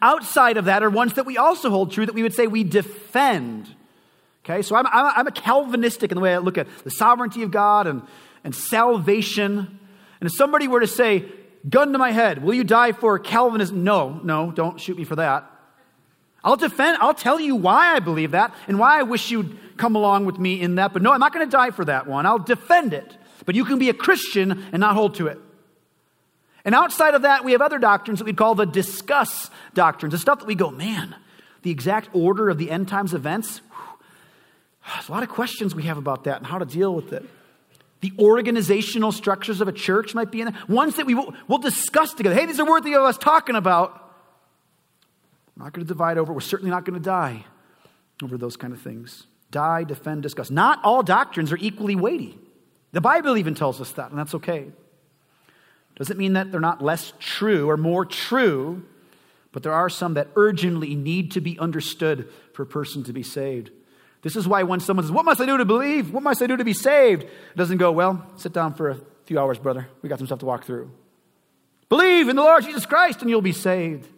[0.01, 2.65] Outside of that are ones that we also hold true that we would say we
[2.65, 3.75] defend.
[4.45, 7.51] Okay, so I'm, I'm, a Calvinistic in the way I look at the sovereignty of
[7.51, 8.03] God and,
[8.45, 9.59] and salvation.
[10.21, 11.25] And if somebody were to say,
[11.69, 13.83] gun to my head, will you die for Calvinism?
[13.83, 15.51] No, no, don't shoot me for that.
[16.45, 19.97] I'll defend, I'll tell you why I believe that and why I wish you'd come
[19.97, 20.93] along with me in that.
[20.93, 22.27] But no, I'm not going to die for that one.
[22.27, 23.17] I'll defend it.
[23.45, 25.39] But you can be a Christian and not hold to it.
[26.65, 30.19] And outside of that, we have other doctrines that we call the discuss doctrines, the
[30.19, 31.15] stuff that we go, man,
[31.63, 33.61] the exact order of the end times events.
[33.71, 33.99] Whew,
[34.95, 37.25] there's a lot of questions we have about that and how to deal with it.
[38.01, 40.63] The organizational structures of a church might be in there.
[40.69, 42.35] Ones that we will we'll discuss together.
[42.35, 44.13] Hey, these are worthy of us talking about.
[45.57, 46.33] We're not going to divide over.
[46.33, 47.45] We're certainly not going to die
[48.23, 49.27] over those kind of things.
[49.51, 50.51] Die, defend, discuss.
[50.51, 52.39] Not all doctrines are equally weighty.
[52.93, 54.67] The Bible even tells us that, and that's okay.
[55.97, 58.85] Doesn't mean that they're not less true or more true,
[59.53, 63.23] but there are some that urgently need to be understood for a person to be
[63.23, 63.71] saved.
[64.23, 66.13] This is why when someone says, What must I do to believe?
[66.13, 67.23] What must I do to be saved?
[67.23, 69.89] It doesn't go, Well, sit down for a few hours, brother.
[70.03, 70.91] We got some stuff to walk through.
[71.89, 74.09] Believe in the Lord Jesus Christ and you'll be saved.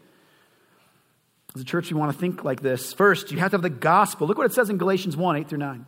[1.59, 2.93] As a church, we want to think like this.
[2.93, 4.29] First, you have to have the gospel.
[4.29, 5.87] Look what it says in Galatians 1 8 through 9.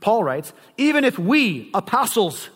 [0.00, 2.48] Paul writes, Even if we, apostles,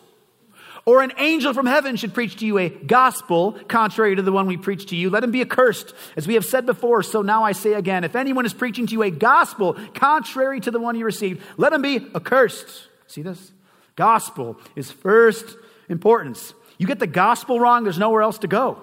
[0.83, 4.47] or an angel from heaven should preach to you a gospel contrary to the one
[4.47, 5.93] we preach to you, let him be accursed.
[6.15, 8.93] As we have said before, so now I say again if anyone is preaching to
[8.93, 12.87] you a gospel contrary to the one you received, let him be accursed.
[13.05, 13.51] See this?
[13.95, 15.57] Gospel is first
[15.89, 16.55] importance.
[16.79, 18.81] You get the gospel wrong, there's nowhere else to go.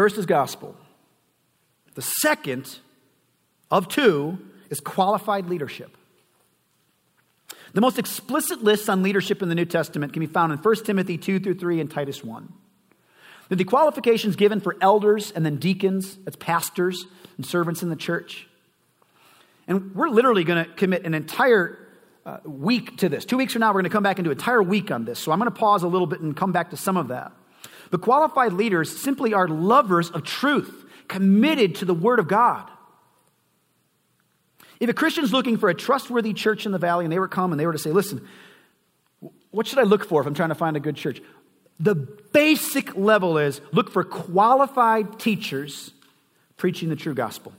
[0.00, 0.74] First is gospel.
[1.94, 2.78] The second
[3.70, 4.38] of two
[4.70, 5.94] is qualified leadership.
[7.74, 10.84] The most explicit lists on leadership in the New Testament can be found in 1
[10.86, 12.50] Timothy 2 through 3 and Titus 1.
[13.50, 17.04] The qualifications given for elders and then deacons, that's pastors
[17.36, 18.48] and servants in the church.
[19.68, 21.78] And we're literally going to commit an entire
[22.24, 23.26] uh, week to this.
[23.26, 25.04] Two weeks from now, we're going to come back and do an entire week on
[25.04, 25.18] this.
[25.18, 27.32] So I'm going to pause a little bit and come back to some of that.
[27.90, 32.70] The qualified leaders simply are lovers of truth, committed to the Word of God.
[34.78, 37.52] If a Christian's looking for a trustworthy church in the valley and they were come
[37.52, 38.26] and they were to say, listen,
[39.50, 41.20] what should I look for if I'm trying to find a good church?
[41.78, 45.92] The basic level is look for qualified teachers
[46.56, 47.52] preaching the true gospel.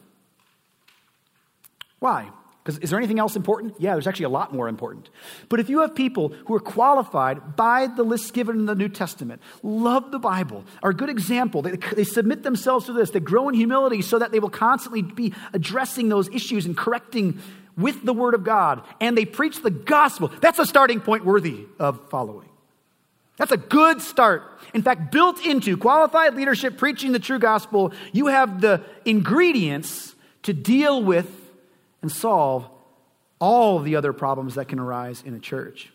[2.00, 2.30] Why?
[2.64, 3.74] Because is there anything else important?
[3.80, 5.10] Yeah, there's actually a lot more important.
[5.50, 8.90] But if you have people who are qualified by the list given in the New
[8.90, 13.20] Testament, love the Bible, are a good example, they, they submit themselves to this, they
[13.20, 17.40] grow in humility so that they will constantly be addressing those issues and correcting
[17.78, 21.66] with the Word of God, and they preach the gospel, that's a starting point worthy
[21.80, 22.50] of following.
[23.38, 24.44] That's a good start.
[24.76, 30.54] In fact, built into qualified leadership preaching the true gospel, you have the ingredients to
[30.54, 31.41] deal with
[32.02, 32.68] and solve
[33.40, 35.92] all the other problems that can arise in a church.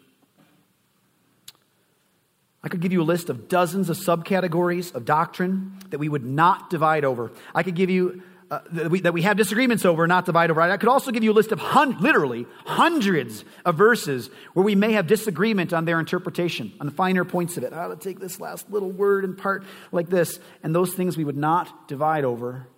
[2.63, 6.25] I could give you a list of dozens of subcategories of doctrine that we would
[6.25, 7.31] not divide over.
[7.55, 10.61] I could give you uh, that, we, that, we, have disagreements over, not divide over.
[10.61, 14.77] I could also give you a list of hun- literally hundreds of verses where we
[14.77, 17.73] may have disagreement on their interpretation, on the finer points of it.
[17.73, 21.25] How to take this last little word and part like this, and those things we
[21.25, 22.69] would not divide over.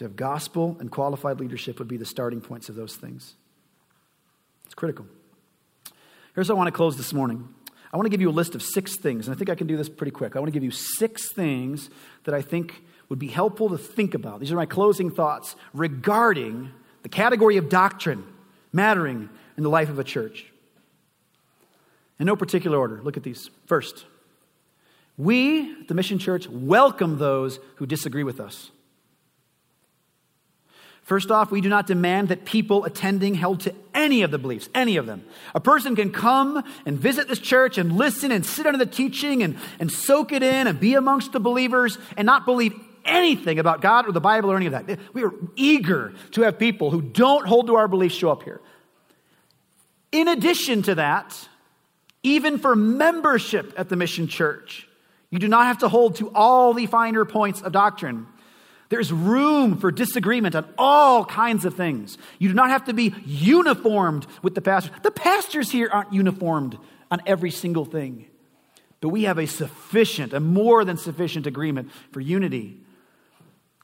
[0.00, 3.34] To have gospel and qualified leadership would be the starting points of those things.
[4.64, 5.04] It's critical.
[6.34, 7.46] Here's how I want to close this morning.
[7.92, 9.66] I want to give you a list of six things, and I think I can
[9.66, 10.36] do this pretty quick.
[10.36, 11.90] I want to give you six things
[12.24, 14.40] that I think would be helpful to think about.
[14.40, 16.70] These are my closing thoughts regarding
[17.02, 18.24] the category of doctrine
[18.72, 19.28] mattering
[19.58, 20.46] in the life of a church.
[22.18, 23.50] In no particular order, look at these.
[23.66, 24.06] First,
[25.18, 28.70] we, the Mission Church, welcome those who disagree with us.
[31.10, 34.68] First off, we do not demand that people attending held to any of the beliefs,
[34.76, 35.24] any of them.
[35.56, 39.42] A person can come and visit this church and listen and sit under the teaching
[39.42, 43.80] and, and soak it in and be amongst the believers and not believe anything about
[43.80, 45.00] God or the Bible or any of that.
[45.12, 48.60] We are eager to have people who don't hold to our beliefs show up here.
[50.12, 51.48] In addition to that,
[52.22, 54.86] even for membership at the mission church,
[55.28, 58.28] you do not have to hold to all the finer points of doctrine.
[58.90, 62.18] There's room for disagreement on all kinds of things.
[62.40, 64.92] You do not have to be uniformed with the pastors.
[65.02, 66.76] The pastors here aren't uniformed
[67.08, 68.26] on every single thing.
[69.00, 72.80] But we have a sufficient, a more than sufficient agreement for unity.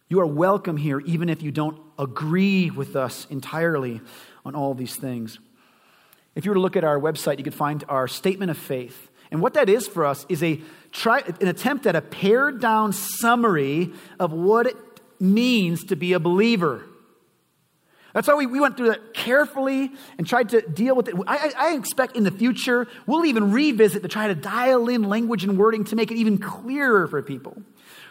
[0.08, 4.00] You are welcome here, even if you don't agree with us entirely
[4.44, 5.38] on all these things.
[6.34, 9.08] If you were to look at our website, you could find our statement of faith.
[9.30, 12.92] And what that is for us is a try, an attempt at a pared down
[12.92, 14.76] summary of what it
[15.20, 16.84] means to be a believer.
[18.12, 21.14] That's why we, we went through that carefully and tried to deal with it.
[21.26, 25.44] I, I, expect in the future we'll even revisit to try to dial in language
[25.44, 27.62] and wording to make it even clearer for people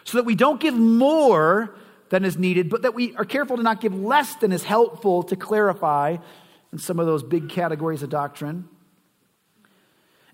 [0.04, 1.74] so that we don't give more
[2.10, 5.24] than is needed, but that we are careful to not give less than is helpful
[5.24, 6.18] to clarify
[6.72, 8.68] in some of those big categories of doctrine.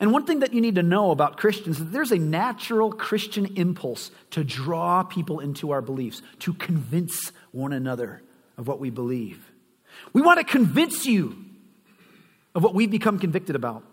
[0.00, 2.92] And one thing that you need to know about Christians is that there's a natural
[2.92, 8.22] Christian impulse to draw people into our beliefs, to convince one another
[8.58, 9.52] of what we believe.
[10.12, 11.36] We want to convince you
[12.54, 13.84] of what we've become convicted about.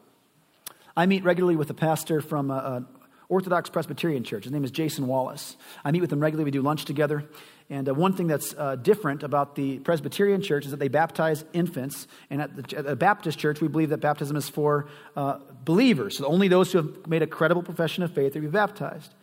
[0.97, 2.87] I meet regularly with a pastor from an
[3.29, 4.45] Orthodox Presbyterian church.
[4.45, 5.55] His name is Jason Wallace.
[5.85, 6.45] I meet with him regularly.
[6.45, 7.25] We do lunch together.
[7.69, 11.45] And uh, one thing that's uh, different about the Presbyterian church is that they baptize
[11.53, 12.07] infants.
[12.29, 16.17] And at the, at the Baptist church, we believe that baptism is for uh, believers.
[16.17, 19.13] So only those who have made a credible profession of faith are be baptized,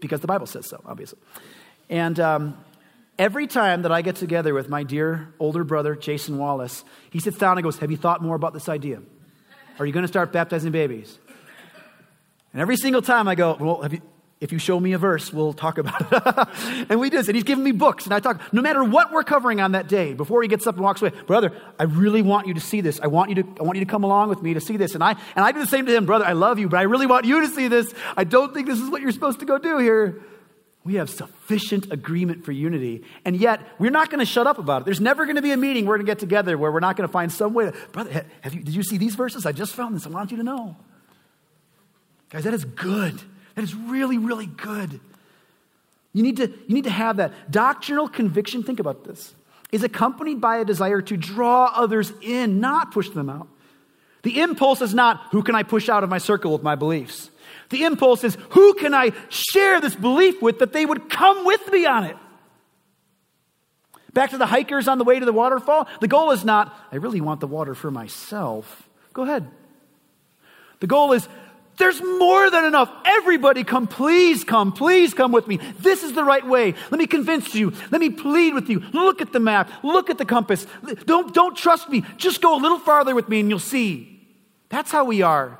[0.00, 1.18] because the Bible says so, obviously.
[1.88, 2.58] And um,
[3.18, 7.38] every time that I get together with my dear older brother, Jason Wallace, he sits
[7.38, 9.00] down and goes, Have you thought more about this idea?
[9.78, 11.18] Are you going to start baptizing babies?
[12.52, 14.02] And every single time I go, Well, have you,
[14.40, 16.86] if you show me a verse, we'll talk about it.
[16.90, 17.26] and we did.
[17.26, 18.04] And he's giving me books.
[18.04, 20.76] And I talk, no matter what we're covering on that day, before he gets up
[20.76, 23.00] and walks away, brother, I really want you to see this.
[23.00, 24.94] I want you to, I want you to come along with me to see this.
[24.94, 26.82] And I, and I do the same to him, brother, I love you, but I
[26.82, 27.92] really want you to see this.
[28.16, 30.22] I don't think this is what you're supposed to go do here.
[30.84, 33.02] We have sufficient agreement for unity.
[33.24, 34.84] And yet, we're not going to shut up about it.
[34.84, 36.96] There's never going to be a meeting we're going to get together where we're not
[36.96, 39.44] going to find some way to, brother, have you, did you see these verses?
[39.44, 40.06] I just found this.
[40.06, 40.76] I want you to know.
[42.30, 43.20] Guys, that is good.
[43.58, 45.00] That is really, really good.
[46.12, 47.50] You need, to, you need to have that.
[47.50, 49.34] Doctrinal conviction, think about this,
[49.72, 53.48] is accompanied by a desire to draw others in, not push them out.
[54.22, 57.30] The impulse is not, who can I push out of my circle with my beliefs?
[57.70, 61.72] The impulse is, who can I share this belief with that they would come with
[61.72, 62.16] me on it?
[64.12, 65.88] Back to the hikers on the way to the waterfall.
[66.00, 68.88] The goal is not, I really want the water for myself.
[69.14, 69.50] Go ahead.
[70.78, 71.28] The goal is,
[71.78, 72.90] there's more than enough.
[73.04, 75.58] Everybody come, please come, please come with me.
[75.78, 76.74] This is the right way.
[76.90, 77.72] Let me convince you.
[77.90, 78.80] Let me plead with you.
[78.92, 79.70] Look at the map.
[79.82, 80.66] Look at the compass.
[81.06, 82.04] Don't, don't trust me.
[82.16, 84.20] Just go a little farther with me and you'll see.
[84.68, 85.58] That's how we are.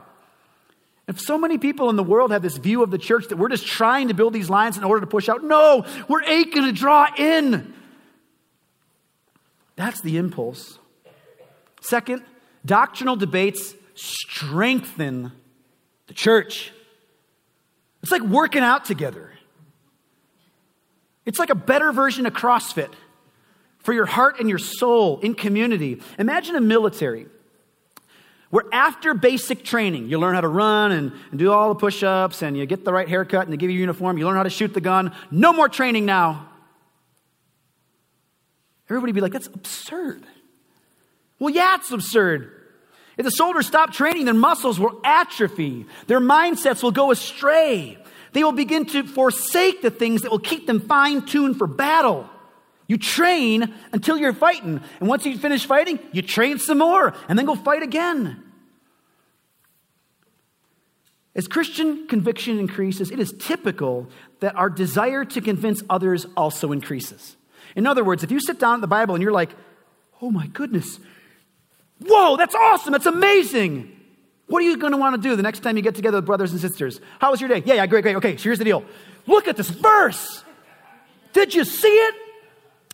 [1.06, 3.48] If so many people in the world have this view of the church that we're
[3.48, 6.72] just trying to build these lines in order to push out, no, we're aching to
[6.72, 7.72] draw in.
[9.76, 10.78] That's the impulse.
[11.80, 12.24] Second,
[12.66, 15.32] doctrinal debates strengthen
[16.08, 16.72] the church.
[18.02, 19.30] It's like working out together.
[21.24, 22.90] It's like a better version of CrossFit
[23.78, 26.00] for your heart and your soul in community.
[26.18, 27.26] Imagine a military
[28.50, 32.02] where after basic training, you learn how to run and, and do all the push
[32.02, 34.36] ups and you get the right haircut and they give you a uniform, you learn
[34.36, 35.12] how to shoot the gun.
[35.30, 36.48] No more training now.
[38.88, 40.24] Everybody be like, that's absurd.
[41.38, 42.57] Well, yeah, it's absurd.
[43.18, 45.86] If the soldiers stop training, their muscles will atrophy.
[46.06, 47.98] Their mindsets will go astray.
[48.32, 52.30] They will begin to forsake the things that will keep them fine tuned for battle.
[52.86, 54.80] You train until you're fighting.
[55.00, 58.42] And once you finish fighting, you train some more and then go fight again.
[61.34, 64.08] As Christian conviction increases, it is typical
[64.40, 67.36] that our desire to convince others also increases.
[67.76, 69.50] In other words, if you sit down at the Bible and you're like,
[70.22, 70.98] oh my goodness,
[72.00, 73.94] whoa, that's awesome, that's amazing.
[74.46, 76.26] What are you going to want to do the next time you get together with
[76.26, 77.00] brothers and sisters?
[77.18, 77.62] How was your day?
[77.66, 78.16] Yeah, yeah, great, great.
[78.16, 78.82] Okay, so here's the deal.
[79.26, 80.42] Look at this verse.
[81.34, 82.14] Did you see it?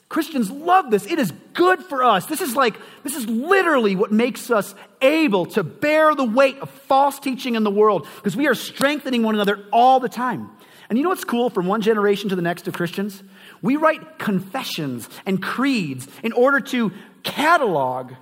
[0.09, 1.07] Christians love this.
[1.07, 2.27] It is good for us.
[2.27, 6.71] This is like, this is literally what makes us able to bear the weight of
[6.71, 10.51] false teaching in the world because we are strengthening one another all the time.
[10.89, 13.23] And you know what's cool from one generation to the next of Christians?
[13.63, 16.93] We write confessions and creeds in order to
[17.23, 18.13] catalog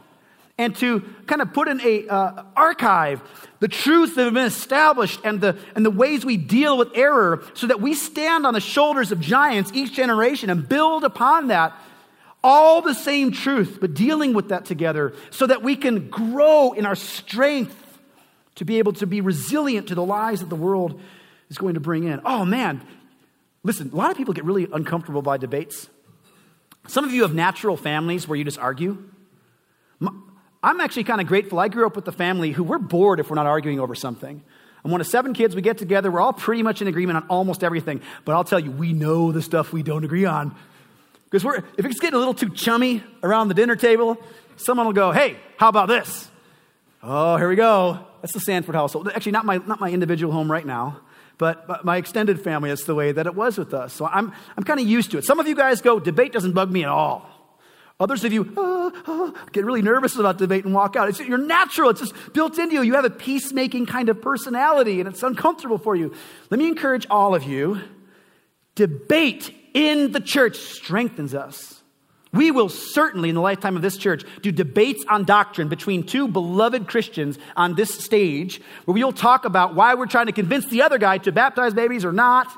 [0.58, 3.22] and to kind of put in a uh, archive
[3.60, 7.44] the truths that have been established and the, and the ways we deal with error
[7.54, 11.72] so that we stand on the shoulders of giants each generation and build upon that
[12.44, 16.86] all the same truth but dealing with that together so that we can grow in
[16.86, 17.76] our strength
[18.56, 21.00] to be able to be resilient to the lies that the world
[21.48, 22.82] is going to bring in oh man
[23.64, 25.88] Listen, a lot of people get really uncomfortable by debates.
[26.88, 29.04] Some of you have natural families where you just argue.
[30.62, 31.58] I'm actually kind of grateful.
[31.58, 34.42] I grew up with a family who we're bored if we're not arguing over something.
[34.84, 35.54] I'm one of seven kids.
[35.54, 36.10] We get together.
[36.10, 38.00] We're all pretty much in agreement on almost everything.
[38.24, 40.54] But I'll tell you, we know the stuff we don't agree on.
[41.24, 44.18] Because we're, if it's getting a little too chummy around the dinner table,
[44.56, 46.28] someone will go, hey, how about this?
[47.02, 48.06] Oh, here we go.
[48.20, 49.10] That's the Sanford household.
[49.14, 51.00] Actually, not my, not my individual home right now.
[51.38, 53.92] But, but my extended family, that's the way that it was with us.
[53.92, 55.24] So I'm, I'm kind of used to it.
[55.24, 57.28] Some of you guys go, debate doesn't bug me at all.
[58.00, 61.08] Others of you oh, oh, get really nervous about debate and walk out.
[61.08, 61.90] It's, you're natural.
[61.90, 62.82] It's just built into you.
[62.82, 66.12] You have a peacemaking kind of personality, and it's uncomfortable for you.
[66.50, 67.80] Let me encourage all of you
[68.74, 71.82] debate in the church strengthens us.
[72.32, 76.26] We will certainly, in the lifetime of this church, do debates on doctrine between two
[76.26, 80.80] beloved Christians on this stage, where we'll talk about why we're trying to convince the
[80.80, 82.48] other guy to baptize babies or not,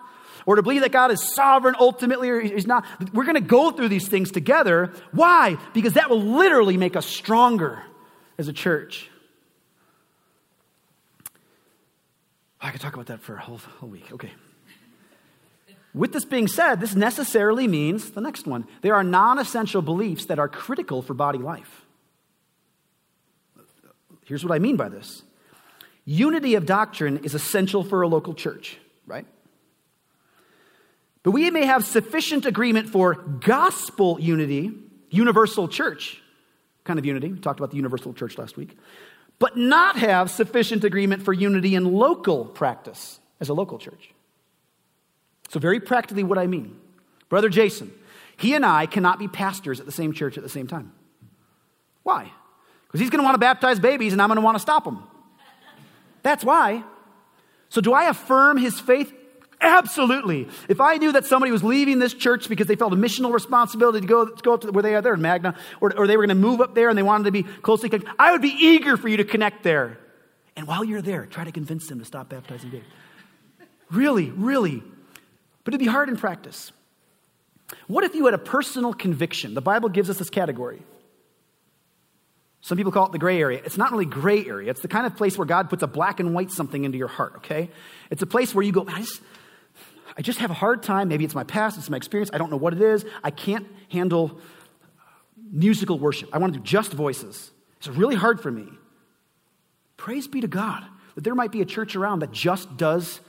[0.47, 2.85] or to believe that God is sovereign ultimately or he's not.
[3.13, 4.93] We're going to go through these things together.
[5.13, 5.57] Why?
[5.73, 7.83] Because that will literally make us stronger
[8.39, 9.09] as a church.
[12.61, 14.11] I could talk about that for a whole, whole week.
[14.13, 14.33] Okay.
[15.93, 18.67] With this being said, this necessarily means the next one.
[18.81, 21.83] There are non essential beliefs that are critical for body life.
[24.25, 25.23] Here's what I mean by this
[26.07, 29.27] unity of doctrine is essential for a local church, right?
[31.25, 34.71] But we may have sufficient agreement for gospel unity,
[35.11, 36.21] universal church
[36.85, 37.33] kind of unity.
[37.33, 38.77] We talked about the universal church last week.
[39.39, 44.11] But not have sufficient agreement for unity in local practice as a local church.
[45.49, 46.79] So, very practically, what I mean
[47.29, 47.93] Brother Jason,
[48.37, 50.93] he and I cannot be pastors at the same church at the same time.
[52.03, 52.31] Why?
[52.87, 54.87] Because he's going to want to baptize babies and I'm going to want to stop
[54.87, 55.03] him.
[56.23, 56.85] That's why.
[57.71, 59.13] So, do I affirm his faith?
[59.65, 60.49] Absolutely.
[60.69, 64.01] If I knew that somebody was leaving this church because they felt a missional responsibility
[64.01, 66.17] to go, to go up to where they are there in Magna, or, or they
[66.17, 68.43] were going to move up there and they wanted to be closely connected, I would
[68.43, 69.99] be eager for you to connect there.
[70.57, 72.87] And while you're there, try to convince them to stop baptizing babies.
[73.91, 74.83] Really, really
[75.65, 76.71] but it'd be hard in practice.
[77.87, 79.55] What if you had a personal conviction?
[79.55, 80.83] The Bible gives us this category.
[82.61, 83.61] Some people call it the gray area.
[83.65, 84.71] It's not really gray area.
[84.71, 87.09] It's the kind of place where God puts a black and white something into your
[87.09, 87.71] heart, okay?
[88.11, 89.21] It's a place where you go, I just,
[90.17, 91.09] I just have a hard time.
[91.09, 92.31] Maybe it's my past, it's my experience.
[92.33, 93.05] I don't know what it is.
[93.23, 94.39] I can't handle
[95.51, 96.29] musical worship.
[96.33, 97.51] I want to do just voices.
[97.79, 98.69] It's really hard for me.
[99.97, 100.85] Praise be to God
[101.15, 103.21] that there might be a church around that just does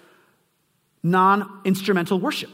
[1.03, 2.49] non instrumental worship.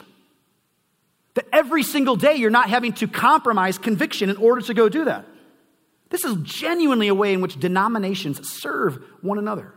[1.36, 5.05] That every single day you're not having to compromise conviction in order to go do
[5.05, 5.25] that.
[6.09, 9.73] This is genuinely a way in which denominations serve one another.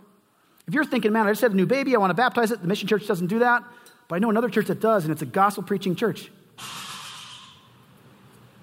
[0.67, 2.61] If you're thinking, man, I just had a new baby, I want to baptize it,
[2.61, 3.63] the mission church doesn't do that,
[4.09, 6.31] but I know another church that does, and it's a gospel preaching church.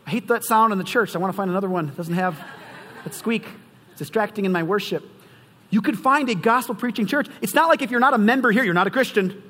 [0.05, 1.15] I hate that sound in the church.
[1.15, 2.37] I want to find another one that doesn't have
[3.03, 3.45] that squeak.
[3.91, 5.03] It's distracting in my worship.
[5.69, 7.27] You could find a gospel preaching church.
[7.41, 9.41] It's not like if you're not a member here, you're not a Christian.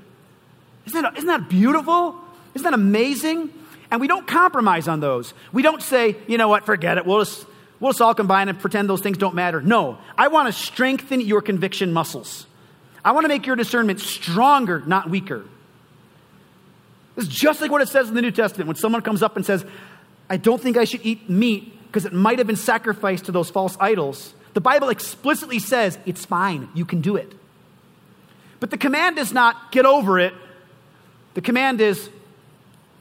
[0.86, 2.16] Isn't that, isn't that beautiful?
[2.54, 3.52] Isn't that amazing?
[3.90, 5.34] And we don't compromise on those.
[5.52, 7.06] We don't say, you know what, forget it.
[7.06, 7.46] We'll just,
[7.80, 9.62] we'll just all combine and pretend those things don't matter.
[9.62, 12.46] No, I want to strengthen your conviction muscles.
[13.04, 15.44] I want to make your discernment stronger, not weaker.
[17.18, 19.46] It's just like what it says in the New Testament when someone comes up and
[19.46, 19.66] says,
[20.30, 23.50] I don't think I should eat meat because it might have been sacrificed to those
[23.50, 24.34] false idols.
[24.54, 27.34] The Bible explicitly says it's fine, you can do it.
[28.60, 30.34] But the command is not get over it.
[31.34, 32.10] The command is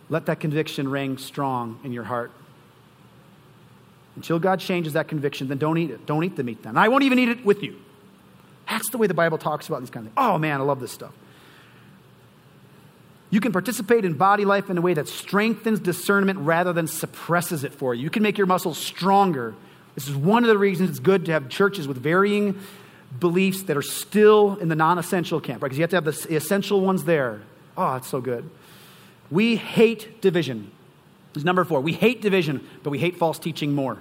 [0.08, 2.32] let that conviction ring strong in your heart.
[4.16, 6.04] Until God changes that conviction, then don't eat it.
[6.06, 6.76] Don't eat the meat then.
[6.76, 7.76] I won't even eat it with you.
[8.68, 10.26] That's the way the Bible talks about these kind of things.
[10.26, 11.12] Oh man, I love this stuff.
[13.30, 17.62] You can participate in body life in a way that strengthens discernment rather than suppresses
[17.62, 18.02] it for you.
[18.02, 19.54] You can make your muscles stronger.
[19.94, 22.58] This is one of the reasons it's good to have churches with varying
[23.18, 25.68] beliefs that are still in the non essential camp, right?
[25.68, 27.42] Because you have to have the essential ones there.
[27.76, 28.50] Oh, it's so good.
[29.30, 30.70] We hate division.
[31.32, 31.80] This is number four.
[31.80, 33.98] We hate division, but we hate false teaching more.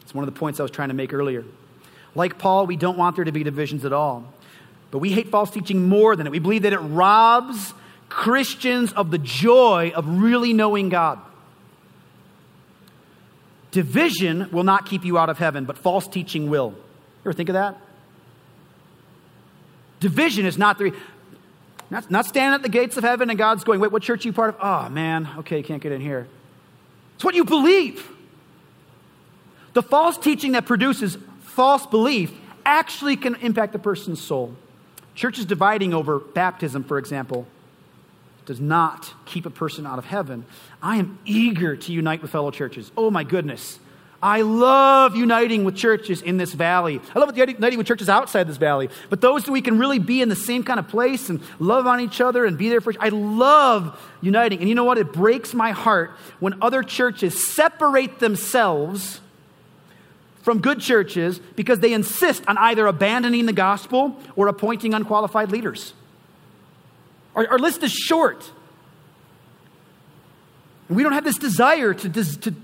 [0.00, 1.44] It's one of the points I was trying to make earlier.
[2.14, 4.32] Like Paul, we don't want there to be divisions at all.
[4.92, 6.30] But we hate false teaching more than it.
[6.30, 7.72] We believe that it robs
[8.10, 11.18] Christians of the joy of really knowing God.
[13.70, 16.72] Division will not keep you out of heaven, but false teaching will.
[16.72, 17.78] You ever think of that?
[19.98, 20.94] Division is not the.
[21.88, 24.28] Not, not standing at the gates of heaven and God's going, wait, what church are
[24.28, 24.60] you part of?
[24.62, 26.26] Oh, man, okay, you can't get in here.
[27.14, 28.10] It's what you believe.
[29.74, 32.32] The false teaching that produces false belief
[32.64, 34.56] actually can impact the person's soul.
[35.14, 37.46] Churches dividing over baptism, for example,
[38.46, 40.44] does not keep a person out of heaven.
[40.82, 42.90] I am eager to unite with fellow churches.
[42.96, 43.78] Oh my goodness.
[44.22, 47.00] I love uniting with churches in this valley.
[47.14, 48.88] I love uniting with churches outside this valley.
[49.10, 51.88] But those that we can really be in the same kind of place and love
[51.88, 54.60] on each other and be there for each I love uniting.
[54.60, 54.96] And you know what?
[54.96, 59.20] It breaks my heart when other churches separate themselves
[60.42, 65.94] from good churches because they insist on either abandoning the gospel or appointing unqualified leaders.
[67.34, 68.50] Our, our list is short.
[70.88, 72.54] We don't have this desire to, to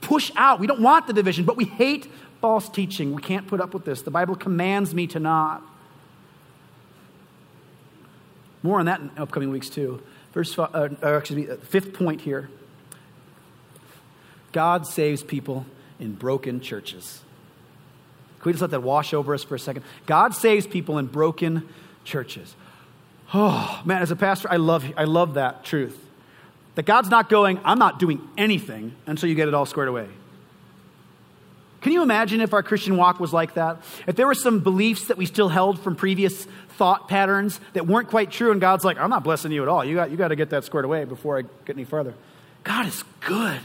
[0.00, 0.60] push out.
[0.60, 2.10] We don't want the division, but we hate
[2.40, 3.14] false teaching.
[3.14, 4.02] We can't put up with this.
[4.02, 5.62] The Bible commands me to not.
[8.62, 10.02] More on that in upcoming weeks, too.
[10.32, 12.50] Verse, uh, excuse me, uh, fifth point here
[14.52, 15.66] God saves people
[16.00, 17.22] in broken churches.
[18.48, 19.84] We just let that wash over us for a second?
[20.06, 21.68] God saves people in broken
[22.02, 22.54] churches.
[23.34, 26.02] Oh, man, as a pastor, I love, I love that truth.
[26.74, 30.08] That God's not going, I'm not doing anything until you get it all squared away.
[31.82, 33.82] Can you imagine if our Christian walk was like that?
[34.06, 36.46] If there were some beliefs that we still held from previous
[36.78, 39.84] thought patterns that weren't quite true, and God's like, I'm not blessing you at all.
[39.84, 42.14] You got, you got to get that squared away before I get any further.
[42.64, 43.60] God is good.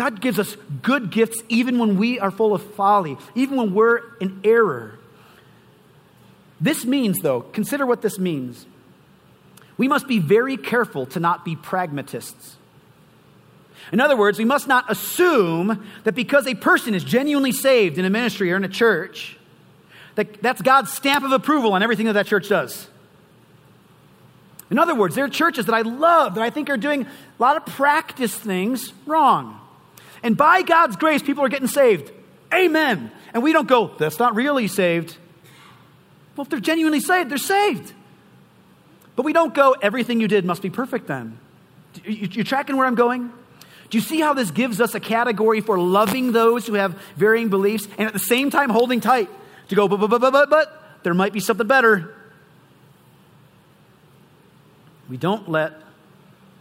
[0.00, 4.00] God gives us good gifts even when we are full of folly, even when we're
[4.18, 4.98] in error.
[6.58, 8.64] This means, though, consider what this means.
[9.76, 12.56] We must be very careful to not be pragmatists.
[13.92, 18.06] In other words, we must not assume that because a person is genuinely saved in
[18.06, 19.36] a ministry or in a church,
[20.14, 22.88] that that's God's stamp of approval on everything that that church does.
[24.70, 27.08] In other words, there are churches that I love that I think are doing a
[27.38, 29.59] lot of practice things wrong.
[30.22, 32.12] And by God's grace, people are getting saved.
[32.52, 33.10] Amen.
[33.32, 35.16] And we don't go, that's not really saved.
[36.36, 37.92] Well, if they're genuinely saved, they're saved.
[39.16, 41.38] But we don't go, everything you did must be perfect then.
[42.04, 43.32] You, you tracking where I'm going?
[43.90, 47.48] Do you see how this gives us a category for loving those who have varying
[47.48, 49.28] beliefs and at the same time holding tight
[49.68, 52.14] to go, but, but, but, but, but, but there might be something better?
[55.08, 55.72] We don't let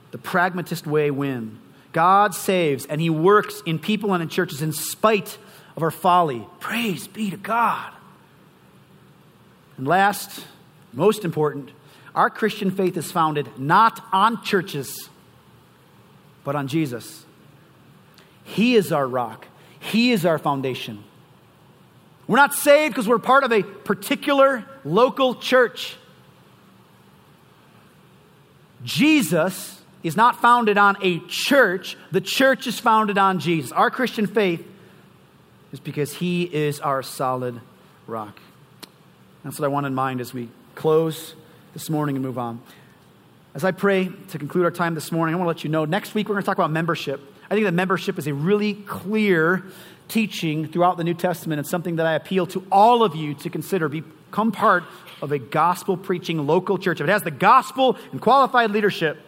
[0.10, 1.60] the pragmatist way win.
[1.92, 5.38] God saves and He works in people and in churches in spite
[5.76, 6.46] of our folly.
[6.60, 7.94] Praise be to God.
[9.78, 10.46] And last,
[10.94, 11.72] most important,
[12.14, 15.10] our Christian faith is founded not on churches,
[16.44, 17.26] but on Jesus.
[18.44, 19.48] He is our rock,
[19.80, 21.04] He is our foundation.
[22.28, 25.96] We're not saved because we're part of a particular local church.
[28.84, 33.72] Jesus is not founded on a church, the church is founded on Jesus.
[33.72, 34.66] Our Christian faith
[35.72, 37.60] is because he is our solid
[38.08, 38.39] rock.
[39.43, 41.36] That's what I want in mind as we close
[41.74, 42.62] this morning and move on.
[43.54, 45.86] As I pray to conclude our time this morning, I want to let you know
[45.86, 47.22] next week we're going to talk about membership.
[47.50, 49.64] I think that membership is a really clear
[50.08, 51.60] teaching throughout the New Testament.
[51.60, 53.89] and something that I appeal to all of you to consider.
[53.89, 54.84] Become part
[55.22, 57.02] of a gospel preaching local church.
[57.02, 59.20] If it has the gospel and qualified leadership,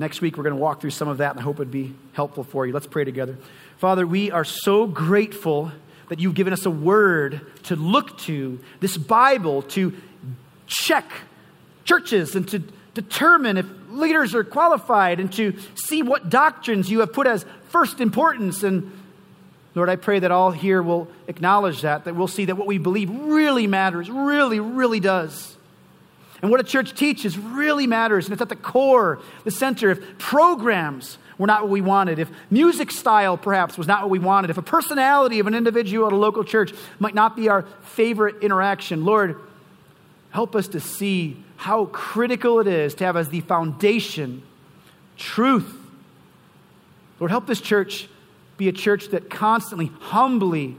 [0.00, 1.94] Next week, we're going to walk through some of that, and I hope it'd be
[2.14, 2.72] helpful for you.
[2.72, 3.36] Let's pray together.
[3.76, 5.72] Father, we are so grateful
[6.08, 9.94] that you've given us a word to look to, this Bible to
[10.66, 11.04] check
[11.84, 12.60] churches and to
[12.94, 18.00] determine if leaders are qualified and to see what doctrines you have put as first
[18.00, 18.62] importance.
[18.62, 18.90] And
[19.74, 22.78] Lord, I pray that all here will acknowledge that, that we'll see that what we
[22.78, 25.58] believe really matters, really, really does.
[26.42, 29.90] And what a church teaches really matters, and it's at the core, the center.
[29.90, 34.18] If programs were not what we wanted, if music style perhaps was not what we
[34.18, 37.62] wanted, if a personality of an individual at a local church might not be our
[37.82, 39.36] favorite interaction, Lord,
[40.30, 44.42] help us to see how critical it is to have as the foundation
[45.18, 45.76] truth.
[47.18, 48.08] Lord, help this church
[48.56, 50.76] be a church that constantly, humbly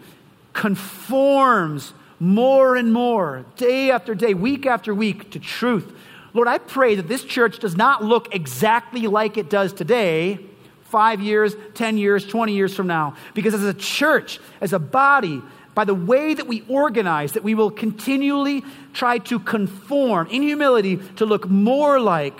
[0.53, 5.91] conforms more and more, day after day, week after week, to truth.
[6.33, 10.39] Lord, I pray that this church does not look exactly like it does today,
[10.83, 13.15] five years, 10 years, 20 years from now.
[13.33, 15.41] Because as a church, as a body,
[15.73, 18.63] by the way that we organize, that we will continually
[18.93, 22.39] try to conform in humility to look more like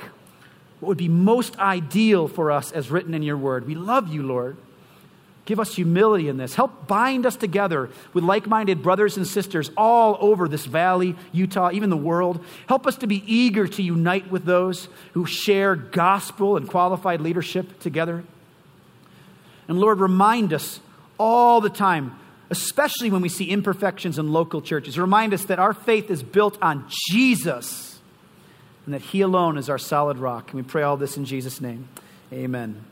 [0.80, 3.66] what would be most ideal for us as written in your word.
[3.66, 4.58] We love you, Lord.
[5.52, 6.56] Give us humility in this.
[6.56, 11.72] Help bind us together with like minded brothers and sisters all over this valley, Utah,
[11.74, 12.42] even the world.
[12.68, 17.82] Help us to be eager to unite with those who share gospel and qualified leadership
[17.82, 18.24] together.
[19.68, 20.80] And Lord, remind us
[21.18, 22.18] all the time,
[22.50, 24.98] especially when we see imperfections in local churches.
[24.98, 28.00] Remind us that our faith is built on Jesus
[28.86, 30.54] and that He alone is our solid rock.
[30.54, 31.90] And we pray all this in Jesus' name.
[32.32, 32.86] Amen.